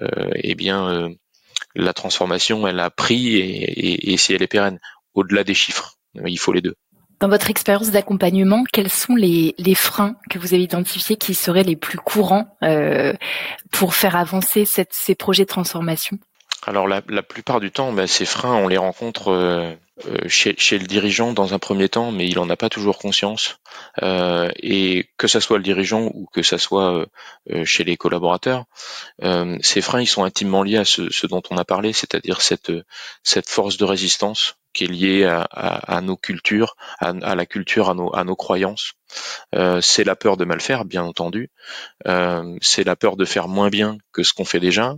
eh 0.00 0.54
bien 0.54 1.10
la 1.74 1.92
transformation, 1.92 2.66
elle 2.66 2.80
a 2.80 2.90
pris 2.90 3.36
et, 3.36 4.16
si 4.16 4.34
elle 4.34 4.42
est 4.42 4.48
pérenne. 4.48 4.78
Au-delà 5.14 5.44
des 5.44 5.54
chiffres, 5.54 5.96
il 6.24 6.38
faut 6.38 6.52
les 6.52 6.60
deux. 6.60 6.74
Dans 7.20 7.28
votre 7.28 7.50
expérience 7.50 7.90
d'accompagnement, 7.90 8.64
quels 8.72 8.90
sont 8.90 9.14
les, 9.14 9.54
freins 9.74 10.16
que 10.30 10.38
vous 10.38 10.54
avez 10.54 10.62
identifiés 10.62 11.16
qui 11.16 11.34
seraient 11.34 11.64
les 11.64 11.76
plus 11.76 11.98
courants 11.98 12.56
euh, 12.64 13.12
pour 13.70 13.94
faire 13.94 14.16
avancer 14.16 14.64
ces 14.64 15.14
projets 15.14 15.44
de 15.44 15.48
transformation? 15.48 16.18
Alors 16.66 16.86
la, 16.88 17.02
plupart 17.22 17.60
du 17.60 17.70
temps, 17.70 17.92
ben, 17.92 18.06
ces 18.06 18.26
freins, 18.26 18.54
on 18.54 18.68
les 18.68 18.76
rencontre 18.76 19.28
euh, 19.28 19.74
euh, 20.06 20.28
chez, 20.28 20.78
le 20.78 20.86
dirigeant 20.86 21.32
dans 21.32 21.54
un 21.54 21.58
premier 21.58 21.88
temps, 21.88 22.12
mais 22.12 22.28
il 22.28 22.38
en 22.38 22.48
a 22.50 22.56
pas 22.56 22.68
toujours 22.68 22.98
conscience. 22.98 23.58
Euh, 24.02 24.50
et 24.56 25.08
que 25.16 25.28
ça 25.28 25.40
soit 25.40 25.58
le 25.58 25.64
dirigeant 25.64 26.10
ou 26.14 26.26
que 26.32 26.42
ça 26.42 26.58
soit 26.58 27.06
chez 27.64 27.84
les 27.84 27.96
collaborateurs, 27.96 28.64
ces 29.60 29.80
freins, 29.80 30.00
ils 30.00 30.06
sont 30.06 30.24
intimement 30.24 30.62
liés 30.62 30.76
à 30.76 30.84
ce, 30.84 31.26
dont 31.26 31.42
on 31.50 31.56
a 31.56 31.64
parlé, 31.64 31.92
c'est-à-dire 31.92 32.40
cette 32.42 33.48
force 33.48 33.76
de 33.76 33.84
résistance 33.84 34.56
qui 34.72 34.84
est 34.84 34.88
lié 34.88 35.24
à, 35.24 36.00
nos 36.02 36.16
cultures, 36.16 36.76
à, 36.98 37.34
la 37.34 37.46
culture, 37.46 37.90
à 37.90 38.24
nos 38.24 38.36
croyances. 38.36 38.94
Euh, 39.54 39.80
c'est 39.80 40.04
la 40.04 40.16
peur 40.16 40.36
de 40.36 40.44
mal 40.44 40.60
faire, 40.60 40.84
bien 40.84 41.02
entendu. 41.02 41.50
Euh, 42.06 42.56
c'est 42.60 42.84
la 42.84 42.96
peur 42.96 43.16
de 43.16 43.24
faire 43.24 43.48
moins 43.48 43.68
bien 43.68 43.98
que 44.12 44.22
ce 44.22 44.32
qu'on 44.32 44.44
fait 44.44 44.60
déjà, 44.60 44.96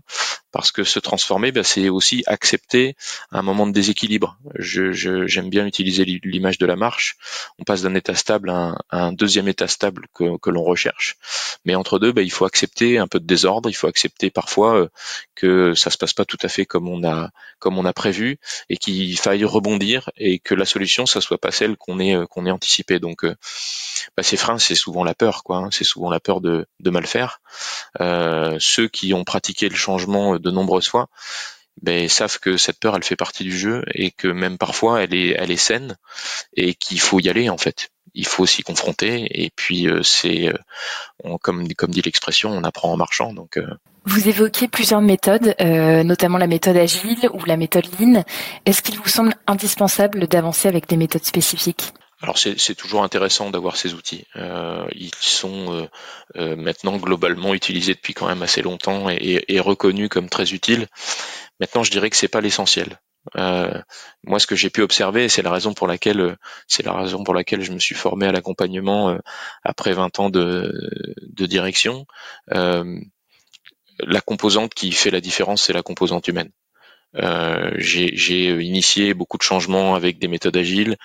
parce 0.52 0.70
que 0.70 0.84
se 0.84 0.98
transformer, 0.98 1.50
ben, 1.50 1.64
c'est 1.64 1.88
aussi 1.88 2.22
accepter 2.26 2.94
un 3.30 3.42
moment 3.42 3.66
de 3.66 3.72
déséquilibre. 3.72 4.36
Je, 4.58 4.92
j'aime 5.26 5.48
bien 5.48 5.66
utiliser 5.66 6.04
l'image 6.04 6.58
de 6.58 6.66
la 6.66 6.76
marche. 6.76 7.16
On 7.58 7.64
passe 7.64 7.82
d'un 7.82 7.94
état 7.94 8.14
stable 8.14 8.50
à 8.50 8.76
un, 8.90 9.12
deuxième 9.12 9.48
état 9.48 9.66
stable 9.66 10.06
que, 10.14 10.38
que 10.38 10.50
l'on 10.50 10.62
recherche. 10.62 11.16
Mais 11.64 11.74
entre 11.74 11.98
deux, 11.98 12.12
ben, 12.12 12.22
il 12.22 12.30
faut 12.30 12.44
accepter 12.44 12.98
un 12.98 13.08
peu 13.08 13.18
de 13.18 13.26
désordre. 13.26 13.70
Il 13.70 13.74
faut 13.74 13.86
accepter 13.86 14.30
parfois 14.30 14.76
euh, 14.76 14.88
que 15.34 15.74
ça 15.74 15.90
se 15.90 15.96
passe 15.96 16.12
pas 16.12 16.24
tout 16.24 16.38
à 16.42 16.48
fait 16.48 16.66
comme 16.66 16.88
on 16.88 17.02
a 17.04 17.30
comme 17.58 17.78
on 17.78 17.84
a 17.84 17.92
prévu 17.92 18.38
et 18.68 18.76
qu'il 18.76 19.16
faille 19.18 19.44
rebondir 19.44 20.10
et 20.16 20.38
que 20.38 20.54
la 20.54 20.64
solution, 20.64 21.06
ça 21.06 21.20
soit 21.20 21.38
pas 21.38 21.52
celle 21.52 21.76
qu'on 21.76 21.98
est 21.98 22.26
qu'on 22.28 22.44
ait 22.44 22.50
anticipée. 22.50 22.98
Donc 22.98 23.24
bah, 24.16 24.22
ces 24.22 24.36
freins, 24.36 24.58
c'est 24.58 24.74
souvent 24.74 25.04
la 25.04 25.14
peur, 25.14 25.42
quoi. 25.44 25.58
Hein. 25.58 25.68
c'est 25.70 25.84
souvent 25.84 26.10
la 26.10 26.20
peur 26.20 26.40
de, 26.40 26.66
mal 26.84 27.06
faire. 27.06 27.40
Euh, 28.00 28.56
ceux 28.60 28.88
qui 28.88 29.14
ont 29.14 29.24
pratiqué 29.24 29.68
le 29.68 29.76
changement 29.76 30.38
de 30.38 30.50
nombreuses 30.50 30.88
fois, 30.88 31.08
ben, 31.80 32.08
savent 32.08 32.38
que 32.38 32.58
cette 32.58 32.78
peur, 32.78 32.96
elle 32.96 33.04
fait 33.04 33.16
partie 33.16 33.44
du 33.44 33.56
jeu 33.56 33.82
et 33.94 34.10
que 34.10 34.28
même 34.28 34.58
parfois, 34.58 35.02
elle 35.02 35.14
est, 35.14 35.34
elle 35.38 35.50
est 35.50 35.56
saine 35.56 35.96
et 36.54 36.74
qu'il 36.74 37.00
faut 37.00 37.18
y 37.18 37.30
aller 37.30 37.48
en 37.48 37.56
fait. 37.56 37.88
Il 38.14 38.26
faut 38.26 38.44
s'y 38.44 38.62
confronter 38.62 39.26
et 39.30 39.50
puis 39.56 39.88
euh, 39.88 40.02
c'est, 40.02 40.48
euh, 40.48 41.38
comme, 41.40 41.66
comme 41.72 41.90
dit 41.90 42.02
l'expression, 42.02 42.50
on 42.50 42.62
apprend 42.62 42.92
en 42.92 42.98
marchant. 42.98 43.32
Donc 43.32 43.58
vous 44.04 44.28
évoquez 44.28 44.68
plusieurs 44.68 45.00
méthodes, 45.00 45.54
notamment 45.60 46.36
la 46.36 46.48
méthode 46.48 46.76
agile 46.76 47.30
ou 47.32 47.44
la 47.46 47.56
méthode 47.56 47.86
lean. 47.98 48.22
Est-ce 48.66 48.82
qu'il 48.82 48.98
vous 48.98 49.08
semble 49.08 49.34
indispensable 49.46 50.26
d'avancer 50.26 50.68
avec 50.68 50.88
des 50.88 50.96
méthodes 50.96 51.24
spécifiques? 51.24 51.94
Alors 52.22 52.38
c'est 52.38 52.76
toujours 52.76 53.02
intéressant 53.02 53.50
d'avoir 53.50 53.76
ces 53.76 53.94
outils. 53.94 54.24
Euh, 54.36 54.86
ils 54.94 55.14
sont 55.18 55.74
euh, 55.74 55.88
euh, 56.36 56.54
maintenant 56.54 56.96
globalement 56.96 57.52
utilisés 57.52 57.94
depuis 57.94 58.14
quand 58.14 58.28
même 58.28 58.42
assez 58.42 58.62
longtemps 58.62 59.08
et, 59.10 59.58
reconnus 59.58 60.08
comme 60.08 60.28
très 60.28 60.52
utiles. 60.52 60.86
Maintenant, 61.58 61.82
je 61.82 61.90
dirais 61.90 62.10
que 62.10 62.16
c'est 62.16 62.28
pas 62.28 62.40
l'essentiel. 62.40 63.00
moi, 63.34 64.38
ce 64.38 64.46
que 64.46 64.54
j'ai 64.54 64.70
pu 64.70 64.82
observer, 64.82 65.28
c'est 65.28 65.42
la 65.42 65.50
raison 65.50 65.74
pour 65.74 65.88
laquelle 65.88 66.36
c'est 66.68 66.84
la 66.84 66.92
raison 66.92 67.24
pour 67.24 67.34
laquelle 67.34 67.62
je 67.62 67.72
me 67.72 67.80
suis 67.80 67.96
formé 67.96 68.26
à 68.26 68.32
l'accompagnement 68.32 69.18
après 69.64 69.92
20 69.92 70.20
ans 70.20 70.30
de 70.30 70.72
direction. 71.46 72.06
la 72.48 74.20
composante 74.24 74.74
qui 74.74 74.92
fait 74.92 75.10
la 75.10 75.20
différence, 75.20 75.64
c'est 75.64 75.72
la 75.72 75.82
composante 75.82 76.28
humaine. 76.28 76.50
Euh, 77.16 77.72
j'ai 77.76 78.50
initié 78.62 79.12
beaucoup 79.14 79.36
de 79.36 79.42
changements 79.42 79.94
avec 79.94 80.18
des 80.18 80.28
méthodes 80.28 80.56
agiles 80.56 80.96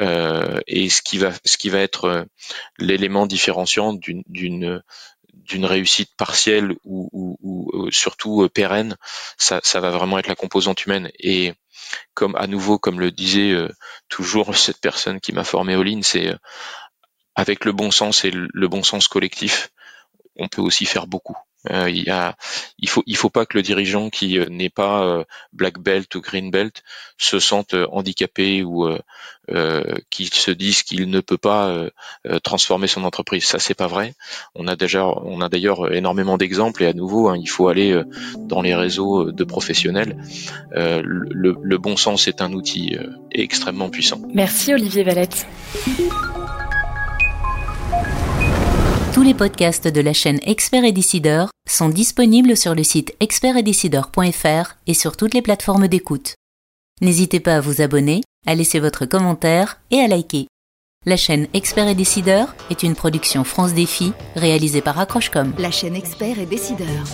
euh, 0.00 0.60
et 0.66 0.88
ce 0.88 1.02
qui 1.02 1.18
va 1.18 1.30
ce 1.44 1.56
qui 1.56 1.68
va 1.68 1.78
être 1.78 2.04
euh, 2.06 2.24
l'élément 2.78 3.26
différenciant 3.26 3.92
d'une 3.92 4.22
d'une 4.26 5.64
réussite 5.64 6.14
partielle 6.16 6.72
ou, 6.84 7.08
ou, 7.12 7.36
ou 7.42 7.90
surtout 7.90 8.48
pérenne, 8.54 8.96
ça, 9.38 9.60
ça, 9.64 9.80
va 9.80 9.90
vraiment 9.90 10.18
être 10.18 10.28
la 10.28 10.36
composante 10.36 10.86
humaine. 10.86 11.10
Et 11.18 11.52
comme 12.14 12.36
à 12.36 12.46
nouveau, 12.46 12.78
comme 12.78 13.00
le 13.00 13.10
disait 13.10 13.56
toujours 14.08 14.56
cette 14.56 14.80
personne 14.80 15.20
qui 15.20 15.32
m'a 15.32 15.42
formé 15.42 15.74
au 15.74 15.82
Lean, 15.82 16.02
c'est 16.02 16.32
avec 17.34 17.64
le 17.64 17.72
bon 17.72 17.90
sens 17.90 18.24
et 18.24 18.30
le 18.30 18.68
bon 18.68 18.84
sens 18.84 19.08
collectif, 19.08 19.70
on 20.36 20.48
peut 20.48 20.62
aussi 20.62 20.86
faire 20.86 21.08
beaucoup. 21.08 21.36
Euh, 21.70 21.88
il, 21.88 22.12
y 22.78 22.86
faut, 22.86 23.02
il 23.06 23.16
faut 23.16 23.30
pas 23.30 23.46
que 23.46 23.56
le 23.56 23.62
dirigeant 23.62 24.10
qui 24.10 24.38
euh, 24.38 24.46
n'est 24.48 24.70
pas 24.70 25.04
euh, 25.04 25.24
black 25.52 25.78
belt 25.78 26.12
ou 26.14 26.20
green 26.20 26.50
belt 26.50 26.82
se 27.18 27.38
sente 27.38 27.74
handicapé 27.92 28.64
ou 28.64 28.88
qu'il 30.10 30.32
se 30.32 30.50
dise 30.50 30.82
qu'il 30.82 31.08
ne 31.10 31.20
peut 31.20 31.38
pas 31.38 31.86
transformer 32.42 32.86
son 32.86 33.04
entreprise. 33.04 33.44
Ça, 33.44 33.58
c'est 33.58 33.74
pas 33.74 33.86
vrai. 33.86 34.14
On 34.54 34.66
a 34.66 34.74
déjà, 34.74 35.06
on 35.06 35.40
a 35.40 35.48
d'ailleurs 35.48 35.92
énormément 35.92 36.36
d'exemples 36.36 36.82
et 36.82 36.86
à 36.86 36.92
nouveau, 36.92 37.28
hein, 37.28 37.36
il 37.38 37.48
faut 37.48 37.68
aller 37.68 38.02
dans 38.38 38.62
les 38.62 38.74
réseaux 38.74 39.30
de 39.30 39.44
professionnels. 39.44 40.16
Le, 40.74 41.56
le, 41.60 41.78
bon 41.78 41.96
sens 41.96 42.26
est 42.26 42.40
un 42.40 42.52
outil 42.52 42.96
extrêmement 43.30 43.88
puissant. 43.88 44.20
Merci 44.32 44.74
Olivier 44.74 45.04
Valette. 45.04 45.46
Tous 49.12 49.22
les 49.22 49.34
podcasts 49.34 49.88
de 49.88 50.00
la 50.00 50.14
chaîne 50.14 50.40
Expert 50.42 50.84
et 50.84 50.92
Décideur 50.92 51.50
sont 51.68 51.90
disponibles 51.90 52.56
sur 52.56 52.74
le 52.74 52.82
site 52.82 53.14
expertetdecideur.fr 53.20 54.76
et 54.86 54.94
sur 54.94 55.18
toutes 55.18 55.34
les 55.34 55.42
plateformes 55.42 55.86
d'écoute. 55.86 56.34
N'hésitez 57.02 57.38
pas 57.38 57.56
à 57.56 57.60
vous 57.60 57.82
abonner, 57.82 58.22
à 58.46 58.54
laisser 58.54 58.80
votre 58.80 59.04
commentaire 59.04 59.80
et 59.90 59.98
à 59.98 60.08
liker. 60.08 60.46
La 61.04 61.18
chaîne 61.18 61.46
Expert 61.52 61.88
et 61.88 61.94
Décideur 61.94 62.54
est 62.70 62.82
une 62.82 62.94
production 62.94 63.44
France 63.44 63.74
Défi 63.74 64.14
réalisée 64.34 64.80
par 64.80 64.98
Accrochecom. 64.98 65.52
La 65.58 65.70
chaîne 65.70 65.94
Expert 65.94 66.38
et 66.38 66.46
Décideur. 66.46 67.04